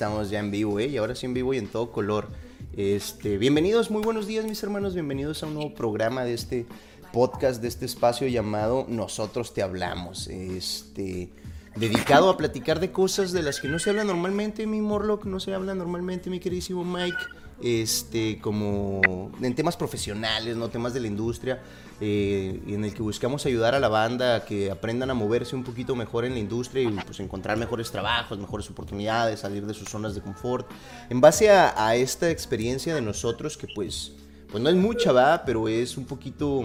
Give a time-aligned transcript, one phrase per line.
[0.00, 0.86] estamos ya en vivo, ¿eh?
[0.86, 2.28] Y ahora sí en vivo y en todo color.
[2.74, 4.94] Este, bienvenidos, muy buenos días, mis hermanos.
[4.94, 6.64] Bienvenidos a un nuevo programa de este
[7.12, 10.28] podcast, de este espacio llamado Nosotros te hablamos.
[10.28, 11.28] Este,
[11.76, 15.38] dedicado a platicar de cosas de las que no se habla normalmente, mi Morlock, no
[15.38, 17.18] se habla normalmente, mi queridísimo Mike.
[17.62, 21.62] Este, como en temas profesionales, no temas de la industria,
[22.00, 25.62] eh, en el que buscamos ayudar a la banda a que aprendan a moverse un
[25.62, 29.88] poquito mejor en la industria y pues encontrar mejores trabajos, mejores oportunidades, salir de sus
[29.90, 30.70] zonas de confort.
[31.10, 34.12] En base a, a esta experiencia de nosotros, que pues,
[34.50, 36.62] pues no es mucha, va, pero es un poquito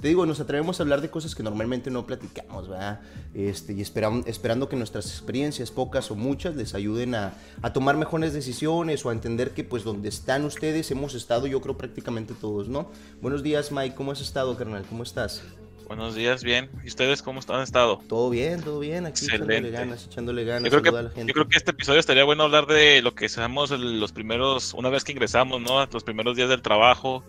[0.00, 3.00] te digo, nos atrevemos a hablar de cosas que normalmente no platicamos, ¿verdad?
[3.34, 7.96] Este, y esperam- esperando que nuestras experiencias, pocas o muchas, les ayuden a, a tomar
[7.96, 12.34] mejores decisiones o a entender que pues donde están ustedes hemos estado, yo creo prácticamente
[12.34, 12.90] todos, ¿no?
[13.20, 14.84] Buenos días, Mike, ¿cómo has estado, carnal?
[14.88, 15.42] ¿Cómo estás?
[15.88, 16.68] Buenos días, bien.
[16.82, 18.00] ¿Y ustedes cómo han estado?
[18.08, 19.78] Todo bien, todo bien, aquí echándole Excelente.
[19.78, 21.28] ganas, echándole ganas, Yo creo, que, a la gente.
[21.30, 24.88] yo creo que este episodio estaría bueno hablar de lo que seamos los primeros, una
[24.88, 25.86] vez que ingresamos, ¿no?
[25.86, 27.22] Los primeros días del trabajo,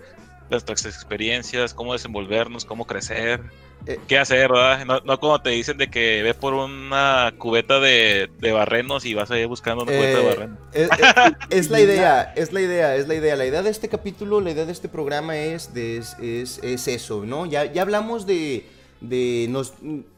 [0.49, 3.41] nuestras experiencias, cómo desenvolvernos, cómo crecer,
[3.85, 3.99] Eh.
[4.07, 4.85] qué hacer, ¿verdad?
[4.85, 9.13] No, no como te dicen de que ve por una cubeta de, de barrenos y
[9.13, 10.59] vas a ir buscando una cubeta de Eh, barrenos.
[10.73, 11.33] es, es-
[11.65, 13.35] es la idea, es la idea, es la idea.
[13.35, 17.25] La idea de este capítulo, la idea de este programa es, de- es- es eso,
[17.25, 17.45] ¿no?
[17.45, 18.65] Ya, ya hablamos de,
[19.01, 19.73] de nos,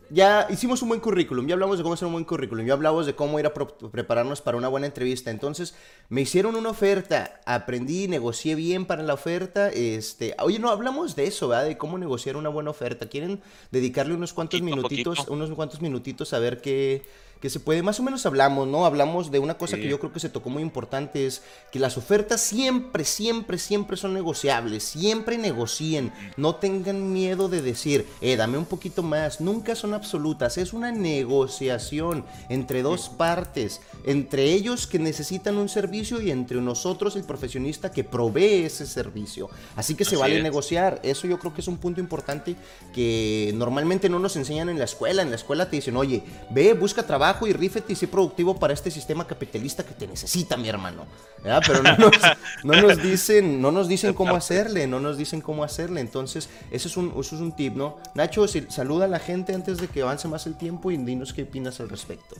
[0.10, 3.06] ya hicimos un buen currículum, ya hablamos de cómo hacer un buen currículum, ya hablamos
[3.06, 5.32] de cómo ir a prepararnos para una buena entrevista.
[5.32, 5.76] Entonces,
[6.10, 9.70] me hicieron una oferta, aprendí, negocié bien para la oferta.
[9.70, 11.66] Este, oye, no hablamos de eso, ¿verdad?
[11.66, 13.08] De cómo negociar una buena oferta.
[13.10, 13.42] ¿Quieren
[13.72, 15.34] dedicarle unos cuantos Poquito minutitos, poquito.
[15.34, 17.04] unos cuantos minutitos a ver qué,
[17.40, 17.84] qué se puede?
[17.84, 18.86] Más o menos hablamos, ¿no?
[18.86, 19.84] Hablamos de una cosa Sí.
[19.84, 21.42] que yo creo que se tocó muy importante, es
[21.72, 24.84] que las ofertas siempre, siempre, siempre son negociables.
[24.84, 26.12] Siempre negocien.
[26.38, 29.40] No tengan miedo de decir, eh, dame un poquito más.
[29.40, 30.58] Nunca son absolutas.
[30.58, 33.82] Es una negociación entre dos partes.
[34.06, 39.50] Entre ellos que necesitan un servicio y entre nosotros, el profesionista que provee ese servicio.
[39.76, 40.44] Así que se Así vale es.
[40.44, 41.00] negociar.
[41.04, 42.56] Eso yo creo que es un punto importante
[42.94, 45.22] que normalmente no nos enseñan en la escuela.
[45.22, 48.74] En la escuela te dicen, oye, ve, busca trabajo y rífete y sé productivo para
[48.74, 51.06] este sistema capitalista que te necesita, mi hermano.
[51.44, 51.62] ¿Verdad?
[51.68, 52.12] Pero no nos,
[52.64, 56.02] no nos dicen, no nos dicen cómo hacerle, no nos dicen cómo hacerle.
[56.02, 57.98] Entonces, ese es un, eso es un tip, ¿no?
[58.16, 61.34] Nacho, si- saluda a la gente antes de que avance más el tiempo y dinos
[61.34, 62.36] qué opinas al respecto.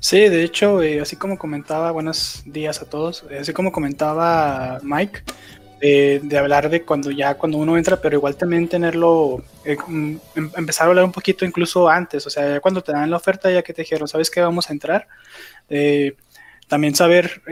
[0.00, 4.78] Sí, de hecho, eh, así como comentaba, buenos días a todos, eh, así como comentaba
[4.82, 5.22] Mike,
[5.80, 10.16] eh, de hablar de cuando ya, cuando uno entra, pero igual también tenerlo, eh, mm,
[10.34, 13.16] em- empezar a hablar un poquito incluso antes, o sea, ya cuando te dan la
[13.16, 14.40] oferta, ya que te dijeron, ¿sabes qué?
[14.40, 15.06] Vamos a entrar.
[15.68, 16.14] Eh,
[16.68, 17.42] también saber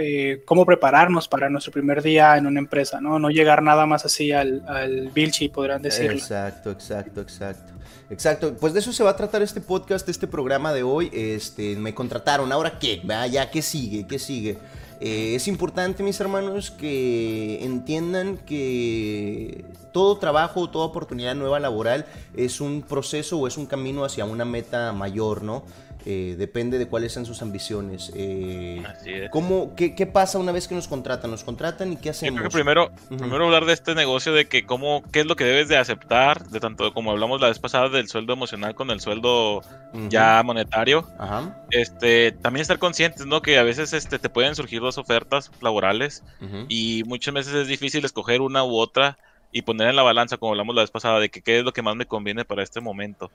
[0.45, 3.21] cómo prepararnos para nuestro primer día en una empresa, ¿no?
[3.21, 6.19] No llegar nada más así al, al Vilchi, podrán decirlo.
[6.19, 7.74] Exacto, exacto, exacto.
[8.15, 11.11] Exacto, pues de eso se va a tratar este podcast, este programa de hoy.
[11.13, 13.03] Este, me contrataron, ¿ahora qué?
[13.05, 13.27] ¿Va?
[13.27, 14.07] ¿Ya qué sigue?
[14.07, 14.57] ¿Qué sigue?
[15.01, 22.07] Eh, es importante, mis hermanos, que entiendan que todo trabajo, toda oportunidad nueva laboral
[22.37, 25.65] es un proceso o es un camino hacia una meta mayor, ¿no?
[26.07, 28.13] Eh, depende de cuáles sean sus ambiciones.
[28.15, 29.31] Eh, Así es.
[29.31, 31.31] ¿cómo, qué, qué pasa una vez que nos contratan?
[31.31, 32.41] ¿Nos contratan y qué Yo hacemos?
[32.41, 35.45] creo que primero, primero hablar de este negocio de que cómo, qué es lo que
[35.45, 39.01] debes de aceptar, de tanto como hablamos la vez pasada del sueldo emocional con el
[39.01, 39.63] sueldo
[40.11, 41.09] ya monetario.
[41.19, 41.65] Ajá.
[41.71, 43.41] Este, también estar conscientes, ¿no?
[43.41, 46.23] Que a veces este, te pueden surgir dos ofertas laborales
[46.69, 49.17] y muchas veces es difícil escoger una u otra
[49.53, 51.73] y poner en la balanza, como hablamos la vez pasada, de que qué es lo
[51.73, 53.31] que más me conviene para este momento.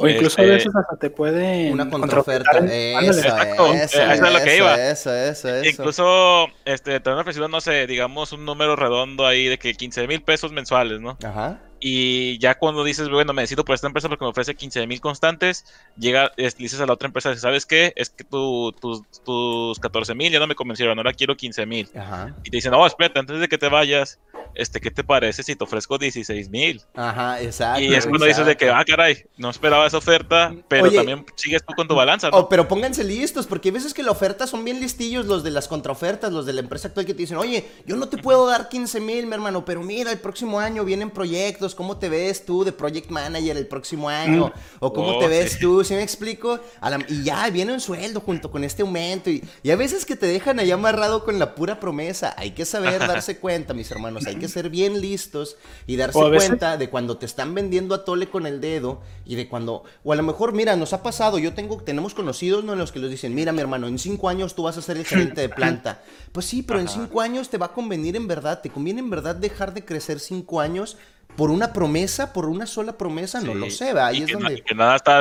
[0.00, 2.58] O incluso a Este, veces hasta te pueden Una contraoferta.
[2.58, 3.20] en- Eso.
[3.20, 4.74] Exacto, eso, eh, eso es lo que eso, iba.
[4.90, 5.68] Eso, eso, eso.
[5.68, 10.06] Incluso este, te han ofrecido, no sé, digamos un número redondo ahí de que 15
[10.06, 11.18] mil pesos mensuales, ¿no?
[11.24, 11.58] Ajá.
[11.80, 15.00] Y ya cuando dices, bueno, me decido por esta empresa porque me ofrece 15 mil
[15.00, 15.64] constantes,
[15.96, 17.92] llega, es- le dices a la otra empresa, ¿sabes qué?
[17.96, 21.88] Es que tu- tus, tus 14 mil ya no me convencieron, ahora quiero 15 mil.
[22.44, 24.18] Y te dicen, no, espérate, antes de que te vayas,
[24.54, 26.82] este, ¿qué te parece si te ofrezco 16 mil?
[26.96, 27.80] Ajá, exacto.
[27.80, 30.96] Y es cuando dices de que, ah, caray, no esperaba esa oferta, pero Oye.
[30.96, 32.38] también sigues tú con tu balanza, ¿no?
[32.38, 35.50] Oh, pero pónganse listos, porque hay veces que la oferta son bien listillos los de
[35.52, 38.46] las contraofertas, los de la empresa actual que te dicen, oye, yo no te puedo
[38.48, 42.44] dar 15 mil, mi hermano, pero mira, el próximo año vienen proyectos, ¿cómo te ves
[42.44, 44.52] tú de project manager el próximo año?
[44.80, 45.60] O cómo Oh, te ves sí.
[45.60, 46.58] tú, ¿sí me explico?
[46.80, 49.30] A la- y ya, viene un sueldo junto con este aumento.
[49.30, 52.34] Y, y a veces que te dejan ahí amarrado con la pura promesa.
[52.36, 55.56] Hay que saber darse cuenta, mis hermanos, hay que ser bien listos
[55.86, 59.34] y darse veces- cuenta de cuando te están vendiendo a tole con el dedo y
[59.34, 62.72] de cuando, o a lo mejor, mira, nos ha pasado, yo tengo, tenemos conocidos, ¿no?
[62.74, 64.96] En los que los dicen, mira, mi hermano, en cinco años tú vas a ser
[64.96, 66.02] el gerente de planta.
[66.32, 66.94] Pues sí, pero en Ajá.
[67.00, 70.20] cinco años te va a convenir en verdad, te conviene en verdad dejar de crecer
[70.20, 70.96] cinco años
[71.38, 74.08] por una promesa, por una sola promesa, no lo sé, ¿va?
[74.08, 74.60] Ahí y es que, donde...
[74.64, 75.20] que nada está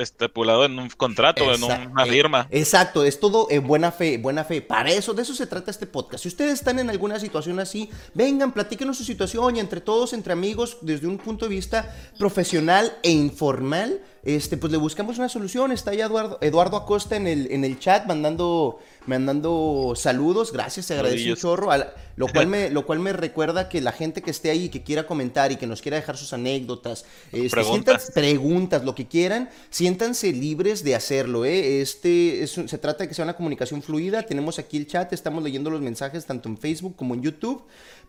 [0.00, 2.48] estipulado en un contrato, en Exa- una eh, firma.
[2.50, 4.60] Exacto, es todo en buena fe, buena fe.
[4.60, 6.24] Para eso, de eso se trata este podcast.
[6.24, 10.32] Si ustedes están en alguna situación así, vengan, platíquenos su situación y entre todos, entre
[10.32, 15.70] amigos, desde un punto de vista profesional e informal, este, pues le buscamos una solución.
[15.70, 20.52] Está ya Eduardo, Eduardo Acosta en el, en el chat mandando, mandando saludos.
[20.52, 21.68] Gracias, se agradece un chorro.
[22.16, 25.06] lo, cual me, lo cual me recuerda que la gente que esté ahí, que quiera
[25.06, 28.04] comentar y que nos quiera dejar sus anécdotas, este, Preguntas.
[28.08, 31.44] siéntanse- preguntas, lo que quieran, siéntanse libres de hacerlo.
[31.44, 31.80] ¿eh?
[31.80, 34.22] Este es un- se trata de que sea una comunicación fluida.
[34.22, 37.62] Tenemos aquí el chat, estamos leyendo los mensajes tanto en Facebook como en YouTube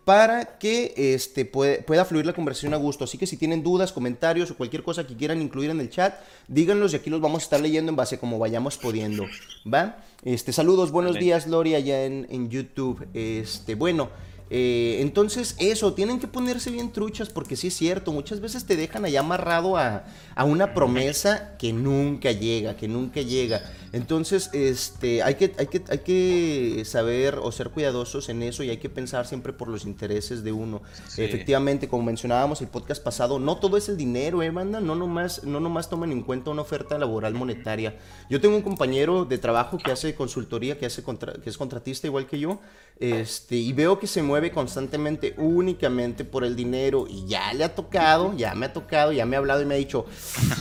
[0.04, 3.04] para que este, puede- pueda fluir la conversación a gusto.
[3.04, 6.14] Así que si tienen dudas, comentarios o cualquier cosa que quieran incluir en el chat,
[6.48, 9.24] díganlos y aquí los vamos a estar leyendo en base a como vayamos pudiendo.
[9.72, 9.98] ¿Va?
[10.22, 13.06] Este, saludos, buenos días, Lori, allá en, en YouTube.
[13.14, 14.10] Este, bueno.
[14.50, 18.76] eh, entonces, eso, tienen que ponerse bien truchas porque sí es cierto, muchas veces te
[18.76, 23.62] dejan allá amarrado a, a una promesa que nunca llega, que nunca llega.
[23.94, 28.70] Entonces, este, hay que, hay, que, hay que saber o ser cuidadosos en eso y
[28.70, 30.82] hay que pensar siempre por los intereses de uno.
[31.06, 31.22] Sí.
[31.22, 35.44] Efectivamente, como mencionábamos el podcast pasado, no todo es el dinero, eh, banda, no nomás,
[35.44, 37.96] no nomás tomen en cuenta una oferta laboral monetaria.
[38.28, 42.06] Yo tengo un compañero de trabajo que hace consultoría, que, hace contra- que es contratista
[42.08, 42.60] igual que yo,
[42.98, 47.74] este, y veo que se mueve constantemente únicamente por el dinero y ya le ha
[47.74, 50.06] tocado, ya me ha tocado, ya me ha hablado y me ha dicho,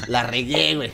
[0.08, 0.92] la regué, güey.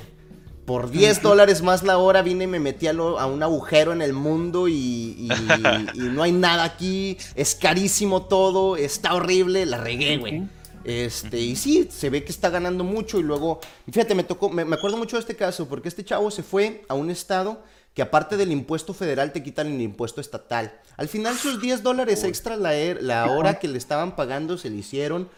[0.69, 3.91] Por 10 dólares más la hora vine y me metí a, lo- a un agujero
[3.91, 4.73] en el mundo y,
[5.17, 5.29] y-
[5.95, 10.43] y no hay nada aquí, es carísimo todo, está horrible, la regué, güey.
[10.83, 13.59] Este, y sí, se ve que está ganando mucho y luego,
[13.91, 16.83] fíjate, me tocó, me, me acuerdo mucho de este caso, porque este chavo se fue
[16.87, 17.63] a un estado
[17.95, 20.71] que aparte del impuesto federal te quitan el impuesto estatal.
[20.97, 24.69] Al final sus 10 dólares extra la, er- la hora que le estaban pagando se
[24.69, 25.29] le hicieron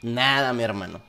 [0.00, 1.00] nada, mi hermano.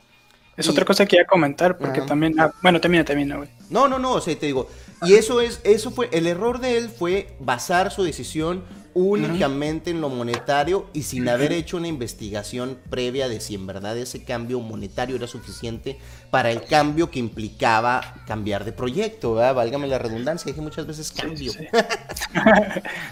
[0.55, 2.07] Es Y- otra cosa que iba a comentar, porque Ajá.
[2.07, 2.39] también.
[2.39, 3.49] ah, bueno, termina, termina, güey.
[3.69, 4.69] No, no, no, o sea, te digo,
[5.01, 8.63] y eso es, eso fue, el error de él fue basar su decisión
[8.95, 13.97] únicamente en lo monetario y sin haber hecho una investigación previa de si en verdad
[13.97, 15.97] ese cambio monetario era suficiente
[16.29, 19.55] para el cambio que implicaba cambiar de proyecto, ¿verdad?
[19.55, 21.51] Válgame la redundancia, dije muchas veces cambio.
[21.53, 21.67] Sí,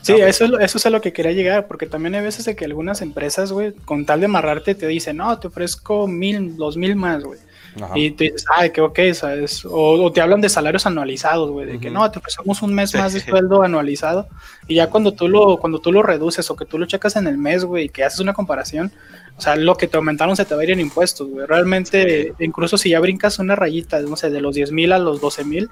[0.02, 2.46] Sí, eso, es lo- eso es a lo que quería llegar, porque también hay veces
[2.46, 6.56] de que algunas empresas, güey, con tal de amarrarte, te dicen, no, te ofrezco mil,
[6.58, 7.40] dos mil más, güey.
[7.80, 7.98] Ajá.
[7.98, 9.64] Y tú dices, ay, que ok, ¿sabes?
[9.66, 12.00] O, o te hablan de salarios anualizados, güey, de que Ujú.
[12.00, 14.28] no, te ofrecemos un mes más de sueldo anualizado.
[14.68, 17.28] Y ya cuando tú lo, cuando tú lo reduces o que tú lo checas en
[17.28, 18.92] el mes, güey, y que haces una comparación,
[19.38, 21.48] o sea, lo que te aumentaron se te va a ir en impuestos, güey.
[21.48, 25.22] Realmente, incluso si ya brincas una rayita, no sé, de los 10 mil a los
[25.22, 25.70] 12 mil,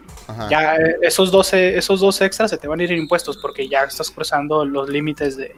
[0.49, 3.67] ya eh, esos 12, esos dos extras se te van a ir en impuestos porque
[3.67, 5.55] ya estás cruzando los límites de,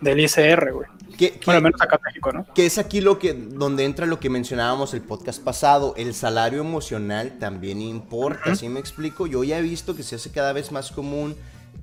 [0.00, 0.88] del ICR, güey.
[1.18, 2.46] ¿Qué- qué- Bueno, menos acá en México, ¿no?
[2.54, 6.60] Que es aquí lo que, donde entra lo que mencionábamos el podcast pasado, el salario
[6.60, 9.26] emocional también importa, ¿sí me explico?
[9.26, 11.36] Yo ya he visto que se hace cada vez más común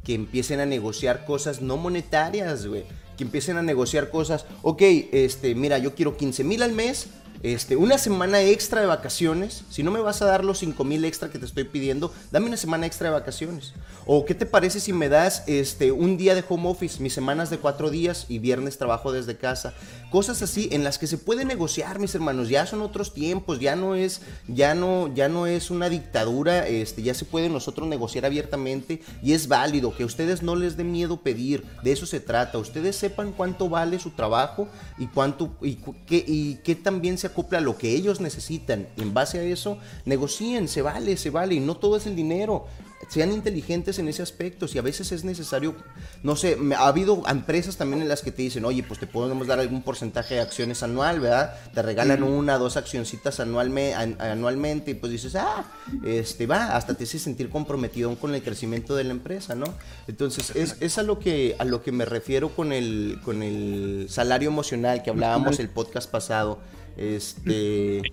[0.03, 2.85] que empiecen a negociar cosas no monetarias, güey.
[3.17, 4.81] Que empiecen a negociar cosas, ok,
[5.11, 7.07] este, mira, yo quiero 15 mil al mes,
[7.43, 9.63] este, una semana extra de vacaciones.
[9.69, 12.47] Si no me vas a dar los 5 mil extra que te estoy pidiendo, dame
[12.47, 13.73] una semana extra de vacaciones.
[14.05, 17.49] O qué te parece si me das este, un día de home office, mis semanas
[17.49, 19.73] de cuatro días y viernes trabajo desde casa.
[20.09, 22.49] Cosas así en las que se puede negociar, mis hermanos.
[22.49, 26.67] Ya son otros tiempos, ya no es, ya no, ya no es una dictadura.
[26.67, 30.77] Este, ya se puede nosotros negociar abiertamente y es válido que a ustedes no les
[30.77, 31.65] dé miedo pedir.
[31.83, 32.57] De eso se trata.
[32.57, 34.67] Ustedes sepan cuánto vale su trabajo
[34.97, 35.75] y cuánto y
[36.05, 38.87] qué y qué también se acopla a lo que ellos necesitan.
[38.97, 42.65] En base a eso negocien, se vale, se vale y no todo es el dinero.
[43.09, 44.67] Sean inteligentes en ese aspecto.
[44.67, 45.75] Si a veces es necesario,
[46.23, 49.45] no sé, ha habido empresas también en las que te dicen, oye, pues te podemos
[49.45, 51.53] dar algún porcentaje de acciones anual, ¿verdad?
[51.75, 55.63] Te regalan una, dos accioncitas anualme- an- anualmente y pues dices, ah,
[56.03, 59.75] este va, hasta te hace sentir comprometido con el crecimiento de la empresa, ¿no?
[60.07, 64.07] Entonces, es, es a lo que a lo que me refiero con el, con el
[64.09, 66.57] salario emocional que hablábamos el podcast pasado.
[66.97, 68.01] Este.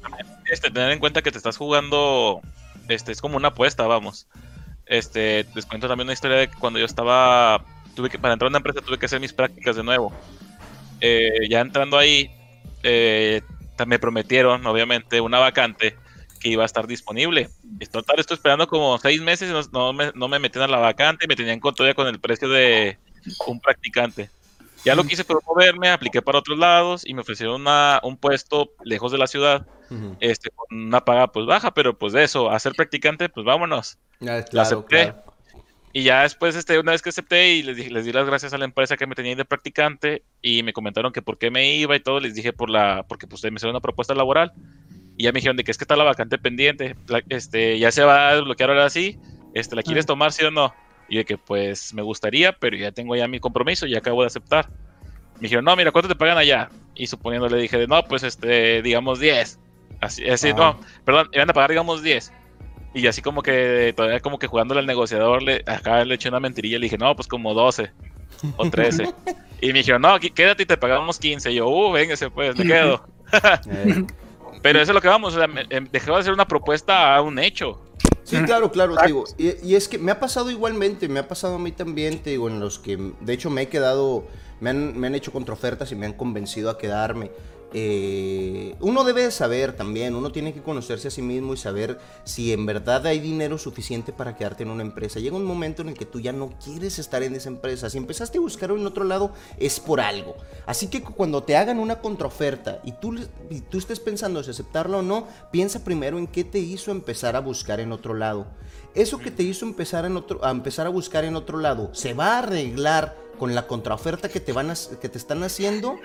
[0.52, 2.42] Este, tener en cuenta que te estás jugando,
[2.88, 4.28] este, es como una apuesta, vamos.
[4.84, 7.64] Este, les cuento también una historia de que cuando yo estaba,
[7.96, 10.12] tuve que, para entrar a una empresa tuve que hacer mis prácticas de nuevo.
[11.00, 12.30] Eh, ya entrando ahí,
[12.82, 13.40] eh,
[13.86, 15.96] me prometieron, obviamente, una vacante
[16.40, 17.48] que iba a estar disponible.
[17.90, 21.24] Total, estoy esperando como seis meses no, no me, no me metían a la vacante
[21.24, 22.98] y me tenían con, todavía con el precio de
[23.46, 24.28] un practicante.
[24.84, 29.10] Ya lo quise promoverme, apliqué para otros lados y me ofrecieron una, un puesto lejos
[29.12, 30.16] de la ciudad ujú.
[30.20, 33.98] este, con una paga pues baja, pero pues de eso, a ser practicante, pues vámonos.
[34.26, 35.14] Ah, La acepté.
[35.96, 38.52] Y ya después, este, una vez que acepté y les, dije, les di las gracias
[38.52, 41.72] a la empresa que me tenía de practicante y me comentaron que por qué me
[41.76, 44.52] iba y todo, les dije por la, porque pues me hicieron una propuesta laboral
[45.16, 47.92] y ya me dijeron de que es que está la vacante pendiente, la- este, ya
[47.92, 49.16] se va a desbloquear ahora sí,
[49.54, 50.08] este, ¿la quieres Ah.
[50.08, 50.74] tomar sí o no?
[51.08, 54.28] Y de que pues me gustaría, pero ya tengo ya mi compromiso y acabo de
[54.28, 54.68] aceptar.
[55.36, 56.70] Me dijeron, no, mira, ¿cuánto te pagan allá?
[56.94, 59.58] Y suponiendo le dije, no, pues este, digamos 10.
[60.00, 62.32] Así, así no, perdón, iban a pagar digamos 10.
[62.94, 66.38] Y así como que todavía como que jugándole al negociador, le, acá le eché una
[66.40, 67.90] mentirilla, le dije, no, pues como 12
[68.56, 69.08] o 13.
[69.60, 71.50] y me dijeron, no, aquí quédate y te pagamos 15.
[71.50, 73.04] Y yo, uh, véngase pues, me quedo.
[73.68, 74.04] Eh,
[74.62, 77.16] Pero eso es lo que vamos, o sea, me- em, dejó de ser una propuesta
[77.16, 77.82] a un hecho.
[78.24, 79.24] Sí, claro, claro, te digo.
[79.36, 82.30] Y, y es que me ha pasado igualmente, me ha pasado a mí también, te
[82.30, 84.24] digo, en los que de hecho me he quedado,
[84.60, 87.30] me han, me han hecho contraofertas y me han convencido a quedarme.
[87.76, 91.98] Eh, uno debe de saber también, uno tiene que conocerse a sí mismo y saber
[92.22, 95.18] si en verdad hay dinero suficiente para quedarte en una empresa.
[95.18, 97.90] Llega un momento en el que tú ya no quieres estar en esa empresa.
[97.90, 100.36] Si empezaste a buscar en otro lado, es por algo.
[100.66, 104.50] Así que cuando te hagan una contraoferta y tú, le- y tú estés pensando si
[104.52, 108.46] aceptarla o no, piensa primero en qué te hizo empezar a buscar en otro lado.
[108.94, 112.14] Eso que te hizo empezar, en otro, a empezar a buscar en otro lado, ¿se
[112.14, 115.96] va a arreglar con la contraoferta que te, van a- que te están haciendo?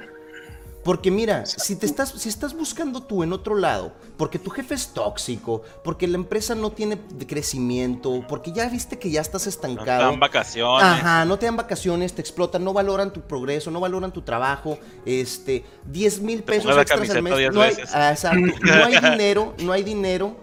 [0.84, 4.76] Porque mira, si te estás, si estás buscando tú en otro lado, porque tu jefe
[4.76, 9.44] es tóxico, porque la empresa no tiene crecimiento, porque ya viste que ya estás No
[9.46, 10.10] te estancado.
[10.12, 10.84] dan vacaciones.
[10.84, 14.80] Ajá, no te dan vacaciones, te explotan, no valoran tu progreso, no valoran tu trabajo,
[15.06, 17.54] este, 10 mil pesos extras al mes.
[17.54, 20.38] No hay, ah, exacto, no hay dinero, no hay dinero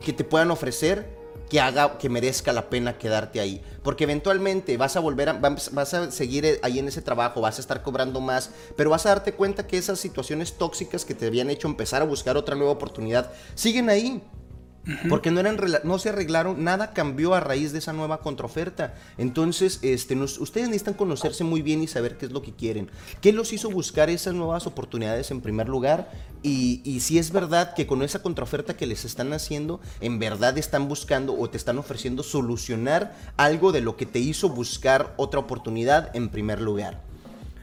[0.00, 1.17] que te puedan ofrecer
[1.48, 5.94] que haga que merezca la pena quedarte ahí, porque eventualmente vas a volver a, vas
[5.94, 9.10] a seguir eh, ahí en ese trabajo, vas a estar cobrando más, pero vas a
[9.10, 12.72] darte cuenta que esas situaciones tóxicas que te habían hecho empezar a buscar otra nueva
[12.72, 14.22] oportunidad siguen ahí.
[15.08, 18.94] Porque no, eran, no se arreglaron, nada cambió a raíz de esa nueva contraoferta.
[19.18, 22.90] Entonces, este, nos- ustedes necesitan conocerse muy bien y saber qué es lo que quieren.
[23.20, 26.10] ¿Qué los hizo buscar esas nuevas oportunidades en primer lugar?
[26.42, 30.56] Y, y si es verdad que con esa contraoferta que les están haciendo, en verdad
[30.56, 35.40] están buscando o te están ofreciendo solucionar algo de lo que te hizo buscar otra
[35.40, 37.07] oportunidad en primer lugar.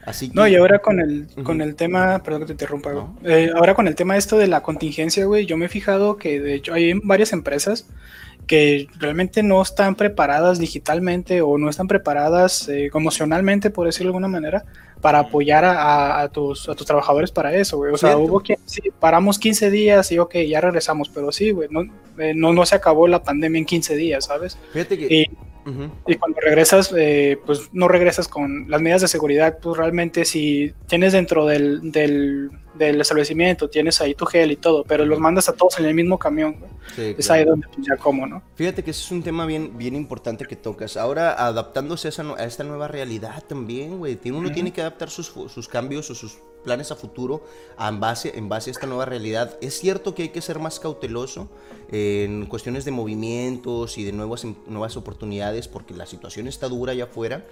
[0.06, 2.92] Así que, No, y ahora con el, con el tema, perdón que te interrumpa.
[2.92, 3.18] No.
[3.24, 6.40] Eh, ahora con el tema esto de la contingencia, güey, yo me he fijado que
[6.40, 7.86] de hecho hay varias empresas
[8.46, 14.18] que realmente no están preparadas digitalmente o no están preparadas eh, emocionalmente, por decirlo de
[14.18, 14.64] alguna manera,
[15.00, 17.92] para apoyar a, a- a tus, a tus trabajadores para eso, güey.
[17.92, 18.22] O sea, Cierto.
[18.24, 21.82] hubo que, sí, paramos 15 días y ok, ya regresamos, pero sí, güey, no,
[22.22, 24.56] eh, no, no se acabó la pandemia en 15 días, ¿sabes?
[24.72, 25.12] fíjate que...
[25.12, 25.26] Y,
[26.06, 29.58] Y cuando regresas, eh, pues no regresas con las medidas de seguridad.
[29.60, 34.84] Pues realmente si tienes dentro del, del, del establecimiento, tienes ahí tu gel y todo,
[34.84, 36.56] pero los mandas a todos en el mismo camión.
[36.58, 36.70] güey.
[36.94, 37.40] Sí, Es claro.
[37.40, 38.42] ahí donde pues, ya como, ¿no?
[38.54, 40.96] Fíjate que ese es un tema bien, bien importante que tocas.
[40.96, 44.18] Ahora, adaptándose a, esa a esta nueva realidad también, güey.
[44.26, 47.44] Uno tiene que adaptar sus, sus cambios o sus planes a futuro
[47.78, 49.56] en, base, en base a esta nueva realidad.
[49.60, 51.48] Es cierto que hay que ser más cauteloso
[51.92, 57.04] en cuestiones de movimientos y de nuevas, nuevas oportunidades porque la situación está dura allá
[57.04, 57.46] afuera.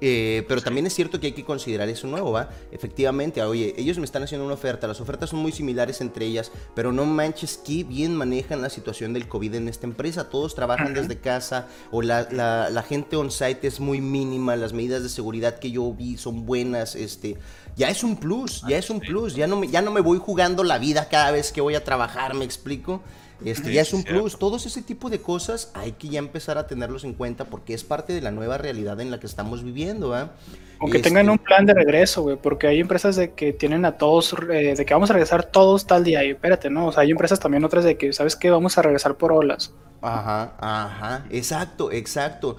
[0.00, 2.50] Eh, pero también es cierto que hay que considerar eso nuevo, ¿va?
[2.70, 6.52] Efectivamente, oye, ellos me están haciendo una oferta, las ofertas son muy similares entre ellas,
[6.76, 10.28] pero no manches que bien manejan la situación del COVID en esta empresa.
[10.30, 15.02] Todos trabajan desde casa o la, la- la gente on-site es muy mínima, las medidas
[15.02, 17.36] de seguridad que yo vi son buenas, este...
[17.78, 20.18] Ya es un plus, ya es un plus, ya no, me, ya no me voy
[20.18, 23.04] jugando la vida cada vez que voy a trabajar, ¿me explico?
[23.40, 24.06] Este, Sí, ya es un cierto.
[24.06, 27.74] plus, todos ese tipo de cosas hay que ya empezar a tenerlos en cuenta porque
[27.74, 30.36] es parte de la nueva realidad en la que estamos viviendo, ¿ah?
[30.80, 33.96] Aunque Este, tengan un plan de regreso, güey, porque hay empresas de que tienen a
[33.98, 36.24] todos, eh, de que vamos a regresar todos tal día.
[36.24, 36.86] Y espérate, ¿no?
[36.88, 38.50] O sea, hay empresas también otras de que, ¿sabes qué?
[38.50, 39.74] Vamos a regresar por olas.
[40.00, 42.58] Ajá, ajá, exacto, exacto.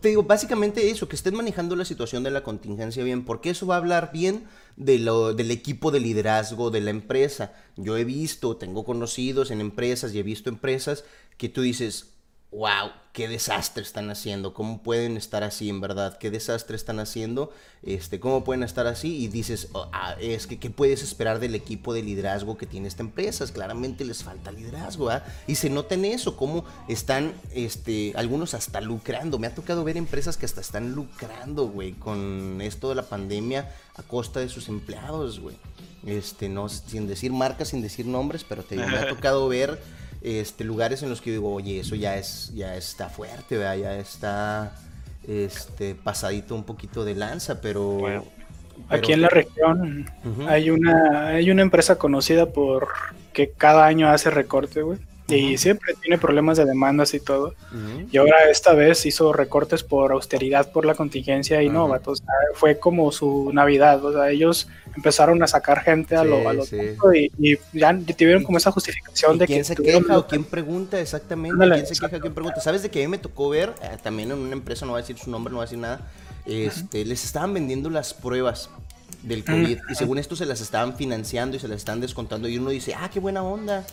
[0.00, 3.66] Te digo, básicamente eso, que estén manejando la situación de la contingencia bien, porque eso
[3.66, 4.44] va a hablar bien
[4.76, 7.52] de lo, del equipo de liderazgo de la empresa.
[7.76, 11.04] Yo he visto, tengo conocidos en empresas y he visto empresas
[11.38, 12.13] que tú dices,
[12.54, 17.52] wow, qué desastre están haciendo, cómo pueden estar así en verdad, qué desastre están haciendo,
[17.82, 21.54] este, cómo pueden estar así y dices, "Oh, ah, es que qué puedes esperar del
[21.54, 25.24] equipo de liderazgo que tiene esta empresa, claramente les falta liderazgo, ¿ah?
[25.46, 29.96] y se nota en eso, cómo están, este, algunos hasta lucrando, me ha tocado ver
[29.96, 34.68] empresas que hasta están lucrando, güey, con esto de la pandemia a costa de sus
[34.68, 35.56] empleados, güey,
[36.06, 39.80] este, no, sin decir marcas, sin decir nombres, pero te digo, me ha tocado ver
[40.24, 43.76] este, lugares en los que digo, oye, eso ya es, ya está fuerte, ¿verdad?
[43.76, 44.72] ya está
[45.28, 47.84] este, pasadito un poquito de lanza, pero...
[47.98, 48.24] Bueno.
[48.24, 48.44] pero-
[48.88, 50.10] Aquí en la región
[50.48, 52.88] hay una hay una empresa conocida por
[53.32, 54.98] que cada año hace recorte, güey.
[55.26, 57.54] Y siempre tiene problemas de demandas y todo.
[57.72, 58.08] Ujú.
[58.12, 61.92] Y ahora esta vez hizo recortes por austeridad, por la contingencia y no, Ajá.
[61.92, 66.22] vato, o sea, fue como su Navidad, o sea, ellos empezaron a sacar gente a
[66.22, 66.76] Sí, lo, a lo sí.
[67.38, 70.44] y, y ya tuvieron como esa justificación ¿Y de quién que se queja o quién
[70.44, 71.54] pregunta exactamente?
[71.54, 72.20] Ándale, ¿Quién se queja?
[72.20, 72.60] ¿Quién pregunta?
[72.60, 73.74] ¿Sabes de que a mí me tocó ver?
[73.82, 75.78] eh, también en una empresa, no voy a decir su nombre, no voy a decir
[75.78, 76.00] nada.
[76.46, 78.68] Este, les estaban vendiendo las pruebas
[79.22, 82.58] del COVID y según esto se las estaban financiando y se las están descontando y
[82.58, 83.84] uno dice, ah, qué buena onda.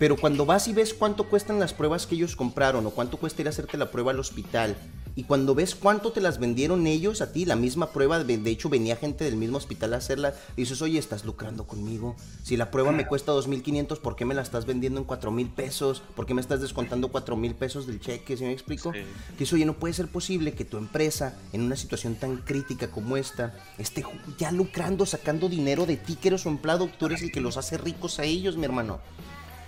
[0.00, 3.42] Pero cuando vas y ves cuánto cuestan las pruebas que ellos compraron o cuánto cuesta
[3.42, 4.74] ir a hacerte la prueba al hospital
[5.14, 8.50] y cuando ves cuánto te las vendieron ellos a ti, la misma prueba, de de
[8.50, 12.16] hecho venía gente del mismo hospital a hacerla, dices, oye, estás lucrando conmigo.
[12.42, 16.02] Si la prueba me cuesta 2.500, ¿por qué me la estás vendiendo en 4.000 pesos?
[16.16, 18.38] ¿Por qué me estás descontando 4.000 pesos del cheque?
[18.38, 18.94] ¿Sí me explico?
[18.94, 19.00] Sí.
[19.36, 22.90] Que eso, oye, no puede ser posible que tu empresa, en una situación tan crítica
[22.90, 24.02] como esta, esté
[24.38, 27.58] ya lucrando, sacando dinero de ti, que eres su empleado, tú eres el que los
[27.58, 29.00] hace ricos a ellos, mi hermano.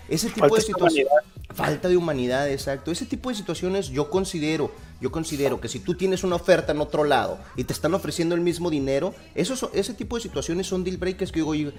[0.08, 1.12] Ese tipo Falta de situaciones...
[1.54, 2.90] Falta de humanidad, exacto.
[2.90, 4.70] Ese tipo de situaciones yo considero,
[5.02, 8.34] yo considero que si tú tienes una oferta en otro lado y te están ofreciendo
[8.34, 11.72] el mismo dinero, esos, ese tipo de situaciones son deal breakers que digo, oye,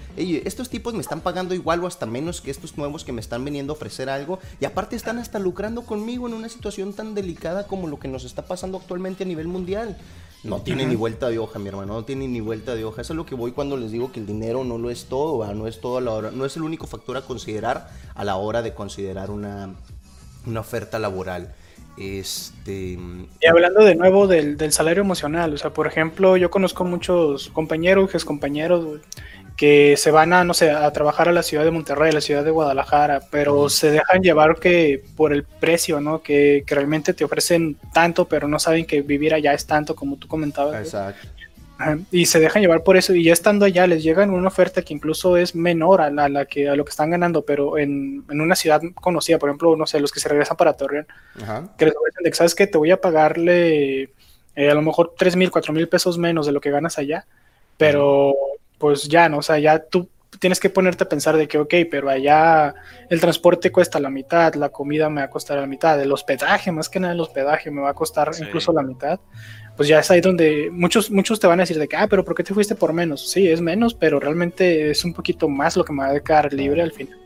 [0.44, 3.44] estos tipos me están pagando igual o hasta menos que estos nuevos que me están
[3.44, 7.66] viniendo a ofrecer algo y aparte están hasta lucrando conmigo en una situación tan delicada
[7.66, 9.96] como lo que nos está pasando actualmente a nivel mundial.
[10.44, 13.00] No tiene ni vuelta de hoja, mi hermano, no tiene ni vuelta de hoja.
[13.00, 15.38] Eso es lo que voy cuando les digo que el dinero no lo es todo,
[15.38, 15.54] ¿va?
[15.54, 18.36] no es todo a la hora, no es el único factor a considerar a la
[18.36, 19.74] hora de considerar una,
[20.46, 21.54] una oferta laboral.
[21.96, 22.98] Este,
[23.40, 27.50] Y hablando de nuevo del, del salario emocional, o sea, por ejemplo, yo conozco muchos
[27.50, 29.00] compañeros, ex compañeros,
[29.56, 32.20] que se van a, no sé, a trabajar a la ciudad de Monterrey, a la
[32.20, 36.22] ciudad de Guadalajara, pero se dejan llevar que por el precio, ¿no?
[36.22, 40.16] Que, que realmente te ofrecen tanto, pero no saben que vivir allá es tanto, como
[40.16, 40.76] tú comentabas.
[40.80, 41.28] exacto.
[41.76, 44.82] Ajá, Y se dejan llevar por eso, y ya estando allá les llegan una oferta
[44.82, 47.78] que incluso es menor a, la, a la que, a lo que están ganando, pero
[47.78, 51.06] en, en una ciudad conocida, por ejemplo, no sé, los que se regresan para Torreón,
[51.76, 52.68] que les ofrecen de que, ¿sabes qué?
[52.68, 54.10] Te voy a pagarle
[54.54, 57.26] eh, a lo mejor 3 mil, 4 mil pesos menos de lo que ganas allá,
[57.76, 58.34] pero
[58.78, 59.38] pues ya, ¿no?
[59.38, 60.08] O sea, ya tú
[60.40, 62.74] tienes que ponerte a pensar de que, ok, pero allá
[63.08, 66.72] el transporte cuesta la mitad, la comida me va a costar la mitad, el hospedaje,
[66.72, 68.42] más que nada el hospedaje me va a costar Sí.
[68.44, 69.20] incluso la mitad.
[69.76, 72.24] Pues ya es ahí donde muchos, muchos te van a decir de que, ah, pero
[72.24, 73.30] ¿por qué te fuiste por menos?
[73.30, 76.52] Sí, es menos, pero realmente es un poquito más lo que me va a quedar
[76.52, 77.18] libre al final.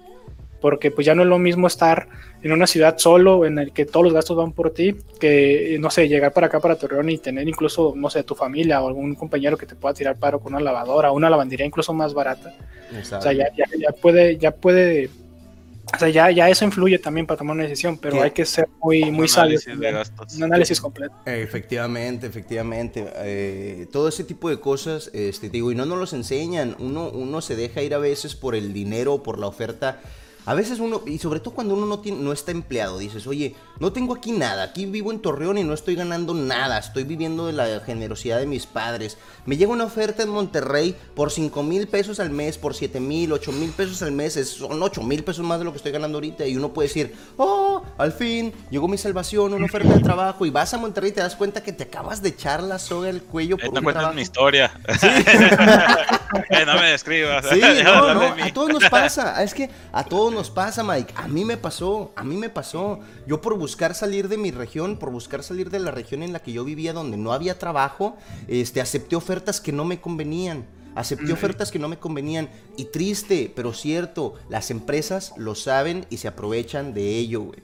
[0.61, 2.09] Porque pues ya no es lo mismo estar
[2.43, 5.91] en una ciudad solo en el que todos los gastos van por ti, que no
[5.91, 9.15] sé, llegar para acá para Torreón y tener incluso, no sé, tu familia o algún
[9.15, 12.55] compañero que te pueda tirar paro con una lavadora, una lavandería incluso más barata.
[12.93, 13.25] O exacto.
[13.25, 15.11] sea, ya, ya, ya puede, ya puede,
[15.95, 18.23] o sea, ya, ya eso influye también para tomar una decisión, pero ¿Qué?
[18.23, 19.59] hay que ser muy, muy Un sabio.
[19.59, 20.35] análisis de gastos.
[20.37, 21.15] Un análisis completo.
[21.25, 23.07] Efectivamente, efectivamente.
[23.17, 26.77] Eh, todo ese tipo de cosas, este, te digo, y no nos los enseñan.
[26.79, 30.01] Uno, uno se deja ir a veces por el dinero o por la oferta.
[30.49, 33.55] A veces uno, y sobre todo cuando uno no, tiene, no está empleado, dices, oye,
[33.81, 37.47] no tengo aquí nada, aquí vivo en Torreón y no estoy ganando nada, estoy viviendo
[37.47, 39.19] de la generosidad de mis padres.
[39.45, 43.31] Me llega una oferta en Monterrey por 5 mil pesos al mes, por 7 mil,
[43.33, 45.93] 8 mil pesos al mes, es- son 8 mil pesos más de lo que estoy
[45.93, 46.47] ganando ahorita.
[46.47, 50.47] Y uno puede decir, oh, al fin llegó mi salvación, una oferta de trabajo.
[50.47, 53.11] Y vas a Monterrey y te das cuenta que te acabas de echar la soga
[53.11, 54.15] al cuello Eh, por no un trabajo.
[54.15, 54.73] mi historia.
[56.51, 57.47] Eh, no me describas.
[57.51, 61.15] Sí, no, no, de a todos nos pasa, es que a todos nos pasa, Mike,
[61.17, 64.97] a mí me pasó, a mí me pasó, yo por buscar salir de mi región,
[64.97, 68.17] por buscar salir de la región en la que yo vivía donde no había trabajo,
[68.47, 73.53] este, acepté ofertas que no me convenían, acepté ofertas que no me convenían, y triste,
[73.55, 77.61] pero cierto, las empresas lo saben y se aprovechan de ello, güey.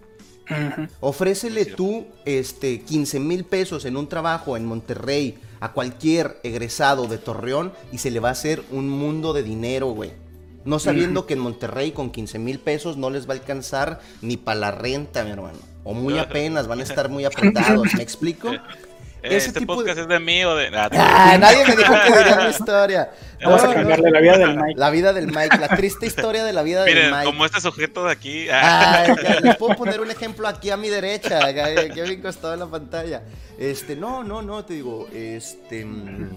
[1.00, 7.16] Ofrécele tú este, 15 mil pesos en un trabajo en Monterrey a cualquier egresado de
[7.16, 10.23] Torreón y se le va a hacer un mundo de dinero, güey.
[10.64, 14.36] No sabiendo que en Monterrey con 15 mil pesos no les va a alcanzar ni
[14.36, 15.58] para la renta, mi hermano.
[15.84, 17.92] O muy apenas, van a estar muy apretados.
[17.94, 18.50] ¿Me explico?
[18.52, 20.68] Eh, ese este tipo de- podcast es de mí o de.
[20.74, 23.10] Ah, Ah, nadie me dijo que diría mi historia.
[23.42, 24.74] Vamos No, a no, cambiarle la vida del Mike.
[24.80, 27.24] La vida del Mike, la triste historia de la vida del Miren, Mike.
[27.24, 28.46] como este sujeto de aquí.
[28.50, 32.22] ah, Ay, ya, les puedo poner un ejemplo aquí a mi derecha, que que bien
[32.22, 33.22] costado en la pantalla.
[33.58, 35.84] Este, no, no, no, te digo, este.
[35.84, 36.30] mm,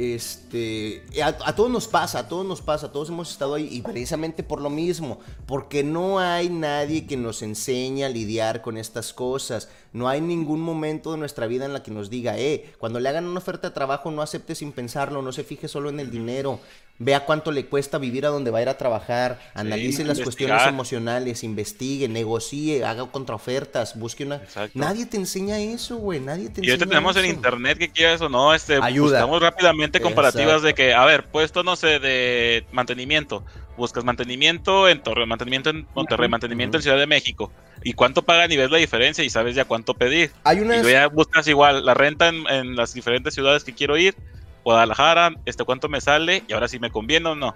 [0.00, 3.82] Este, a, a todos nos pasa, a todos nos pasa, todos hemos estado ahí y
[3.82, 9.12] precisamente por lo mismo, porque no hay nadie que nos enseñe a lidiar con estas
[9.12, 13.00] cosas, no hay ningún momento de nuestra vida en la que nos diga, eh, cuando
[13.00, 15.98] le hagan una oferta de trabajo no acepte sin pensarlo, no se fije solo en
[15.98, 16.60] el dinero,
[17.00, 20.58] vea cuánto le cuesta vivir a donde va a ir a trabajar, analice las investigar.
[20.58, 24.36] cuestiones emocionales, investigue, negocie, haga contraofertas, busque una...
[24.36, 24.78] Exacto.
[24.78, 28.20] Nadie te enseña eso, güey, nadie te Y ahorita enseña tenemos en internet que quieras
[28.20, 29.20] o no, este, Ayuda.
[29.20, 30.66] buscamos rápidamente comparativas Exacto.
[30.66, 33.44] de que, a ver, puesto, no sé, de mantenimiento.
[33.76, 36.82] Buscas mantenimiento en Torreón, mantenimiento en Monterrey, mantenimiento en Ujú.
[36.82, 37.52] Ciudad de México.
[37.84, 40.32] ¿Y cuánto pagan y ves la diferencia y sabes ya cuánto pedir?
[40.42, 40.82] Hay Y unas...
[40.82, 44.16] luego ya buscas igual la renta en, en las diferentes ciudades que quiero ir.
[44.64, 47.54] Guadalajara, este cuánto me sale y ahora sí me conviene o no.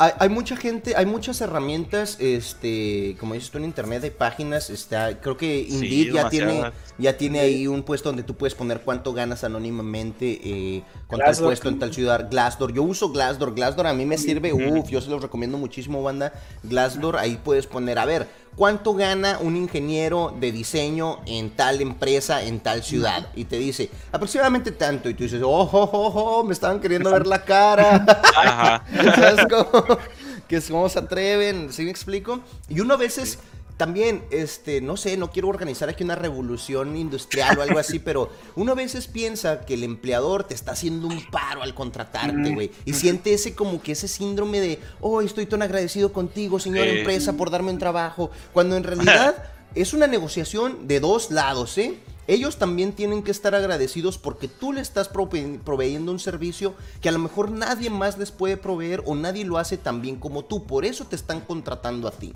[0.00, 4.70] Hay, hay mucha gente, hay muchas herramientas, este, como dices tú en internet, hay páginas,
[4.70, 8.80] está, creo que Indeed ya tiene, ya tiene ahí un puesto donde tú puedes poner
[8.80, 12.28] cuánto ganas anónimamente eh, con tal puesto en tal ciudad.
[12.28, 16.02] Glassdoor, yo uso Glassdoor, Glassdoor a mí me sirve, uff, yo se los recomiendo muchísimo,
[16.02, 16.32] banda.
[16.64, 18.26] Glassdoor, ahí puedes poner, a ver,
[18.58, 23.28] ¿cuánto gana un ingeniero de diseño en tal empresa, en tal ciudad?
[23.36, 27.12] Y te dice, aproximadamente tanto, y tú dices, oh, oh, oh, oh, me estaban queriendo
[27.12, 28.04] ver la cara.
[28.36, 28.84] Ajá.
[29.14, 29.98] ¿Sabes cómo?
[30.48, 32.40] Que cómo se atreven, ¿sí me explico?
[32.70, 33.38] Y uno a veces
[33.78, 38.28] también, este, no sé, no quiero organizar aquí una revolución industrial o algo así, pero
[38.56, 42.70] uno a veces piensa que el empleador te está haciendo un paro al contratarte, güey.
[42.84, 47.32] Y siente ese como que ese síndrome de, oh, estoy tan agradecido contigo, señor empresa,
[47.34, 48.30] por darme un trabajo.
[48.52, 51.98] Cuando en realidad es una negociación de dos lados, ¿eh?
[52.26, 57.08] Ellos también tienen que estar agradecidos porque tú le estás prove- proveyendo un servicio que
[57.08, 60.44] a lo mejor nadie más les puede proveer o nadie lo hace tan bien como
[60.44, 60.66] tú.
[60.66, 62.34] Por eso te están contratando a ti.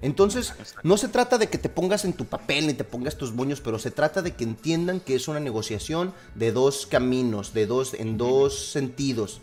[0.00, 3.32] Entonces, no se trata de que te pongas en tu papel ni te pongas tus
[3.32, 7.66] moños, pero se trata de que entiendan que es una negociación de dos caminos, de
[7.66, 9.40] dos, en dos sentidos.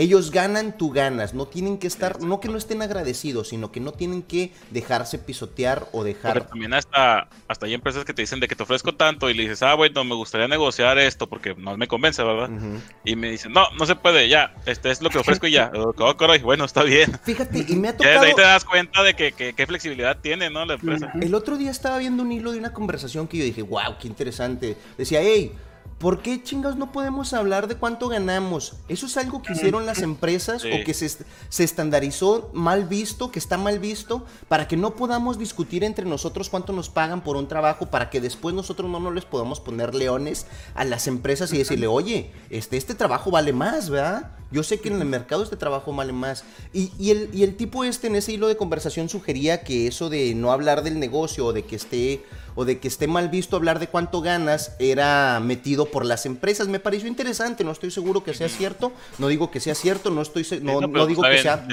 [0.00, 1.34] Ellos ganan, tú ganas.
[1.34, 5.18] No tienen que estar, no que no estén agradecidos, sino que no tienen que dejarse
[5.18, 6.46] pisotear o Porque dejar.
[6.46, 9.42] también hasta, hasta hay empresas que te dicen de que te ofrezco tanto y le
[9.42, 12.48] dices, ah, bueno, me gustaría negociar esto porque no me convence, ¿verdad?
[12.48, 12.80] Ujú.
[13.04, 15.72] Y me dicen, no, no se puede, ya, este es lo que ofrezco y ya.
[16.00, 17.10] Oh, caray, bueno, está bien.
[17.24, 18.24] Fíjate, y me ha Ya desde tocado.
[18.26, 20.64] ahí te das cuenta de que, que- qué flexibilidad tiene, ¿no?
[20.64, 21.10] La empresa.
[21.20, 24.06] El otro día estaba viendo un hilo de una conversación que yo dije, wow, qué
[24.06, 24.76] interesante.
[24.96, 25.52] Decía, hey,
[25.98, 28.74] ¿por qué chingados no podemos hablar de cuánto ganamos?
[28.88, 30.70] ¿Eso es algo que hicieron las empresas Sí.
[30.72, 34.94] o que se, est- se estandarizó mal visto, que está mal visto, para que no
[34.94, 39.00] podamos discutir entre nosotros cuánto nos pagan por un trabajo, para que después nosotros no
[39.00, 43.52] nos les podamos poner leones a las empresas y decirle, oye, este, este trabajo vale
[43.52, 44.32] más, ¿verdad?
[44.50, 46.42] Yo sé que en el mercado este trabajo vale más.
[46.72, 50.08] Y, y el, y el tipo este en ese hilo de conversación sugería que eso
[50.08, 52.24] de no hablar del negocio o de que esté
[52.58, 56.66] o de que esté mal visto hablar de cuánto ganas era metido por las empresas.
[56.66, 60.22] Me pareció interesante, no estoy seguro que sea cierto, no digo que sea cierto, no
[60.22, 61.64] estoy no, digo que sea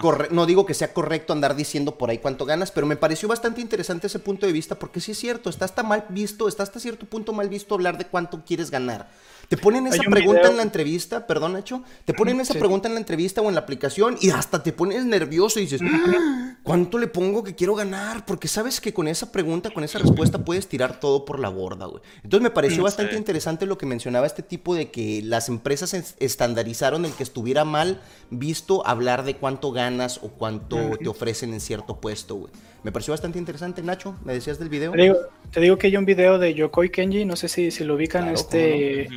[0.00, 3.28] corre- no digo que sea correcto andar diciendo por ahí cuánto ganas, pero me pareció
[3.28, 6.62] bastante interesante ese punto de vista porque sí es cierto, está hasta mal visto, está
[6.62, 9.10] hasta cierto punto mal visto hablar de cuánto quieres ganar.
[9.56, 12.58] Te ponen esa pregunta video- en la entrevista, perdón Nacho, te ponen esa Sí.
[12.58, 15.82] pregunta en la entrevista o en la aplicación y hasta te pones nervioso y dices,
[15.84, 18.24] "Ah, ¿cuánto le pongo que quiero ganar?
[18.24, 21.84] Porque sabes que con esa pregunta, con esa respuesta puedes tirar todo por la borda,
[21.84, 22.02] güey.
[22.24, 23.18] Entonces me pareció bastante Sí.
[23.18, 27.66] interesante lo que mencionaba este tipo de que las empresas es- estandarizaron el que estuviera
[27.66, 32.52] mal visto hablar de cuánto ganas o cuánto te ofrecen en cierto puesto, güey.
[32.84, 34.16] Me pareció bastante interesante, Nacho.
[34.24, 34.92] ¿Me decías del video?
[34.92, 35.16] Te digo,
[35.52, 38.22] te digo que hay un video de Yokoi Kenji, no sé si, si lo ubican,
[38.22, 39.08] Claro, este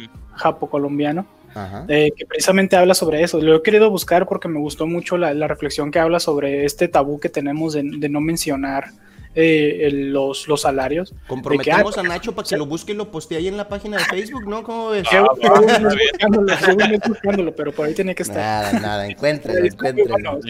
[1.87, 3.39] Eh, que precisamente habla sobre eso.
[3.41, 6.89] Lo he querido buscar porque me gustó mucho la, la reflexión que habla sobre este
[6.89, 8.89] tabú que tenemos de, de no mencionar
[9.35, 11.13] eh, el- los, los salarios.
[11.27, 13.97] Comprometemos que, a Nacho para que lo busque y lo postee ahí en la página
[13.97, 14.63] de Facebook, ¿no?
[14.63, 15.03] ¿Cómo ves?
[15.11, 16.09] Mes bien.
[16.41, 18.73] buscándolo, buscándolo, pero por ahí tiene que estar.
[18.73, 20.01] Nada, nada, bueno, está muy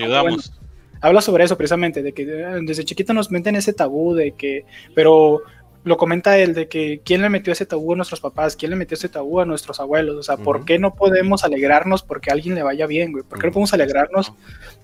[0.02, 0.50] Ayudamos.
[0.52, 0.66] bueno.
[1.02, 5.42] Habla sobre eso precisamente, de que desde chiquito nos meten ese tabú de que, pero
[5.86, 8.76] lo comenta él, de que quién le metió ese tabú a nuestros papás, quién le
[8.76, 12.34] metió ese tabú a nuestros abuelos, o sea, ¿por qué no podemos alegrarnos porque a
[12.34, 13.24] alguien le vaya bien, güey?
[13.24, 14.34] ¿Por qué no podemos alegrarnos?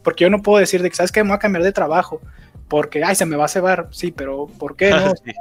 [0.04, 1.24] Porque yo no puedo decir de que, ¿sabes qué?
[1.24, 2.22] Me voy a cambiar de trabajo,
[2.68, 5.12] porque, ay, se me va a cebar, sí, pero ¿por qué no?
[5.26, 5.34] Sí.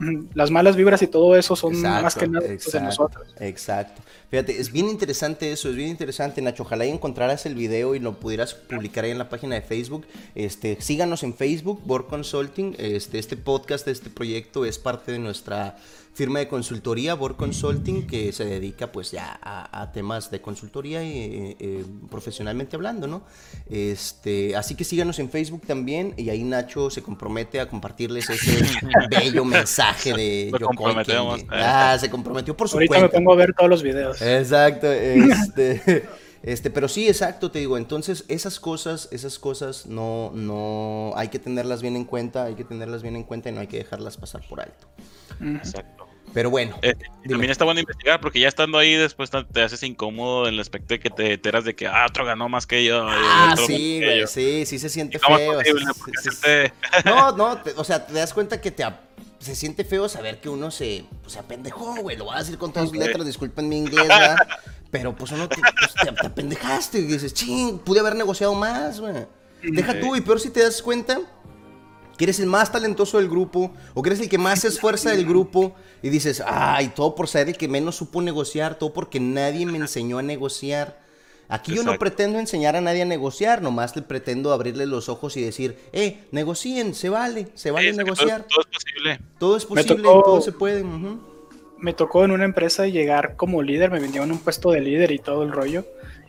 [0.34, 3.34] Las malas vibras y todo eso son Exacto, más que nada pues, de nosotros.
[3.40, 4.02] Exacto.
[4.30, 6.64] Fíjate, es bien interesante eso, es bien interesante, Nacho.
[6.64, 10.06] Ojalá y encontraras el video y lo pudieras publicar ahí en la página de Facebook.
[10.34, 12.74] Este, síganos en Facebook, Borg Consulting.
[12.78, 15.76] Este, este podcast, este proyecto es parte de nuestra
[16.16, 21.04] firma de consultoría, Borg Consulting, que se dedica pues ya a, a temas de consultoría
[21.04, 23.22] y, eh, eh, profesionalmente hablando, ¿no?
[23.68, 28.64] Este, así que síganos en Facebook también y ahí Nacho se compromete a compartirles ese
[29.10, 31.46] bello mensaje de Lo comprometemos, eh.
[31.50, 33.08] Ah, se comprometió por su Ahorita cuenta.
[33.08, 34.22] me pongo a ver todos los videos.
[34.22, 36.08] Exacto, este,
[36.42, 41.38] este, pero sí, exacto, te digo, entonces esas cosas, esas cosas no, no, hay que
[41.38, 44.16] tenerlas bien en cuenta, hay que tenerlas bien en cuenta y no hay que dejarlas
[44.16, 44.86] pasar por alto.
[45.40, 46.05] Exacto.
[46.34, 46.94] Pero bueno, Eh.
[47.28, 50.94] También está bueno investigar porque ya estando ahí después te- haces incómodo en el aspecto
[50.94, 53.08] de que te enteras de que ah, otro ganó más que yo.
[53.08, 54.26] el Ah, otro sí, güey, yo.
[54.26, 55.42] sí, sí se siente ¿Cómo es
[56.40, 56.70] feo.
[57.04, 58.84] No, no, te- o sea, te das cuenta que te
[59.38, 62.16] se siente feo saber que uno se, pues, se apendejó, güey.
[62.16, 64.36] Lo voy a decir con todas sus letras, disculpen mi inglés, ¿verdad?
[64.90, 68.98] Pero pues uno te, pues, te, te apendejaste y dices, ching, pude haber negociado más,
[69.00, 69.14] güey.
[69.62, 71.18] Deja tú, y peor si te das cuenta
[72.16, 75.10] que eres el más talentoso del grupo o que eres el que más se esfuerza
[75.10, 79.20] del grupo y dices, ay, todo por ser el que menos supo negociar, todo porque
[79.20, 81.04] nadie me enseñó a negociar.
[81.48, 85.36] Aquí yo no pretendo enseñar a nadie a negociar, nomás le pretendo abrirle los ojos
[85.36, 88.46] y decir, eh, negocien, se vale, se vale Sí, sí, todo- negociar.
[88.48, 89.20] Todo, es posible.
[89.38, 90.84] Todo es posible, tocó- todo se puede.
[91.78, 95.18] me tocó en una empresa llegar como líder, me vendieron un puesto de líder y
[95.18, 95.84] todo el rollo.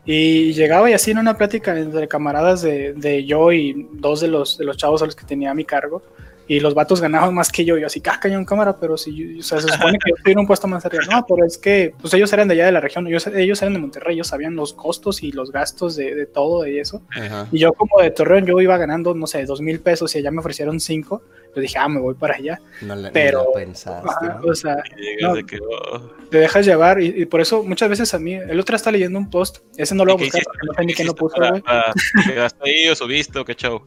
[0.07, 4.29] Y llegaba y así en una plática entre camaradas de, de yo y dos de
[4.29, 6.01] los, de los chavos a los que tenía a mi cargo.
[6.49, 7.77] Y los vatos ganaban más que yo.
[7.77, 10.39] Yo así, ah, cañón cámara, pero si o sea, se supone que yo estoy en
[10.39, 11.03] un puesto más arriba.
[11.11, 13.73] No, pero es que pues ellos eran de allá de la región, ellos, ellos eran
[13.73, 17.01] de Monterrey, ellos sabían los costos y los gastos de, de todo y eso.
[17.09, 17.49] Ajá.
[17.51, 20.31] Y yo como de Torreón, yo iba ganando, no sé, dos mil pesos y allá
[20.31, 21.21] me ofrecieron cinco.
[21.57, 22.61] Yo dije, ah, me voy para allá.
[22.83, 24.51] No la, Pero, la pensaste, Ajá, ¿no?
[24.51, 24.77] o sea,
[25.21, 25.33] No.
[25.33, 28.59] de que, oh, te dejas llevar y, y por eso muchas veces a mí, el
[28.59, 30.73] otro está leyendo un post, ese no lo ¿y voy a qué buscar porque no
[30.73, 31.63] sé ni ¿Qué hiciste puso, güey.
[32.27, 33.81] ¿Quedaste ahí o subiste o qué show?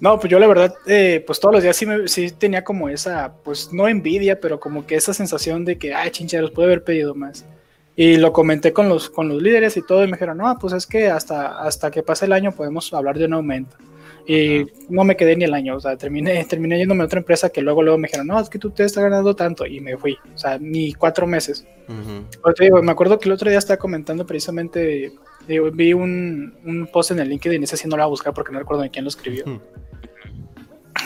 [0.00, 2.90] No, pues yo la verdad, eh, pues todos los días sí, me, sí tenía como
[2.90, 6.84] esa, pues no envidia, pero como que esa sensación de que, ay, chincheros, puede haber
[6.84, 7.46] pedido más.
[7.96, 10.72] Y lo comenté con los, con los líderes y todo, y me dijeron, no, pues
[10.74, 13.76] es que hasta, hasta que pase el año podemos hablar de un aumento.
[14.26, 17.50] Y no me quedé ni el año, o sea, terminé, terminé yéndome a otra empresa
[17.50, 19.98] que luego, luego me dijeron, no, es que tú te estás ganando tanto, y me
[19.98, 21.66] fui, o sea, ni cuatro meses.
[22.56, 25.12] Te digo, me acuerdo que el otro día estaba comentando precisamente,
[25.46, 28.32] digo, vi un, un post en el LinkedIn, ese sí no lo voy a buscar
[28.32, 29.60] porque no recuerdo de quién lo escribió, Hmm.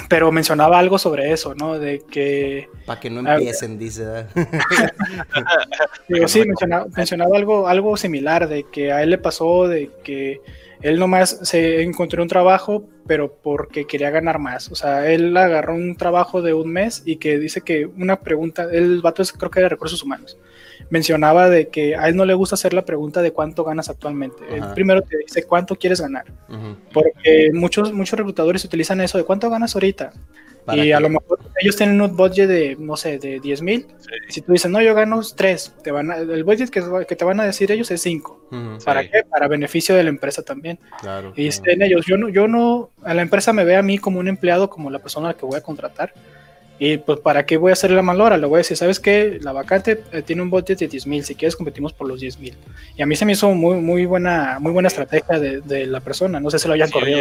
[0.09, 1.78] pero mencionaba algo sobre eso, ¿no?
[1.78, 4.26] De que, Para que no Ah, empiecen, dice.
[6.09, 10.40] digo, sí, mencionaba, mencionaba algo, algo similar, de que a él le pasó de que
[10.83, 14.71] él nomás se encontró un trabajo, pero porque quería ganar más.
[14.71, 18.69] O sea, él agarró un trabajo de un mes y que dice que una pregunta,
[18.71, 20.38] el vato es, creo que era recursos humanos,
[20.91, 24.43] mencionaba de que a él no le gusta hacer la pregunta de cuánto ganas actualmente.
[24.51, 26.27] Él primero te dice cuánto quieres ganar.
[26.93, 30.12] Porque muchos, muchos reclutadores utilizan eso de cuánto ganas ahorita.
[30.68, 33.87] ¿Para Y a lo mejor ellos tienen un budget de, no sé, de 10 mil.
[33.98, 34.11] Sí.
[34.28, 37.24] Si tú dices, no, yo gano 3, te van a- el budget que, que te
[37.24, 38.46] van a decir ellos es 5.
[38.52, 38.85] Ujú.
[38.85, 39.09] ¿Para Sí.
[39.11, 39.22] qué?
[39.24, 40.78] Para beneficio de la empresa también.
[41.00, 41.31] Claro.
[41.31, 41.64] Y claro.
[41.64, 44.28] dicen ellos, yo no, yo no, a la empresa me ve a mí como un
[44.28, 46.12] empleado, como la persona a la que voy a contratar.
[46.81, 48.37] Y pues, ¿para qué voy a hacerle la malora?
[48.37, 49.38] Le voy a decir, ¿sabes qué?
[49.43, 52.38] La vacante eh, tiene un budget de 10 mil, si quieres competimos por los 10
[52.38, 52.57] mil.
[52.97, 56.01] Y a mí se me hizo muy, muy, buena, muy buena estrategia de, de la
[56.01, 56.38] persona.
[56.38, 57.21] No sé si lo hayan Sí, corrido.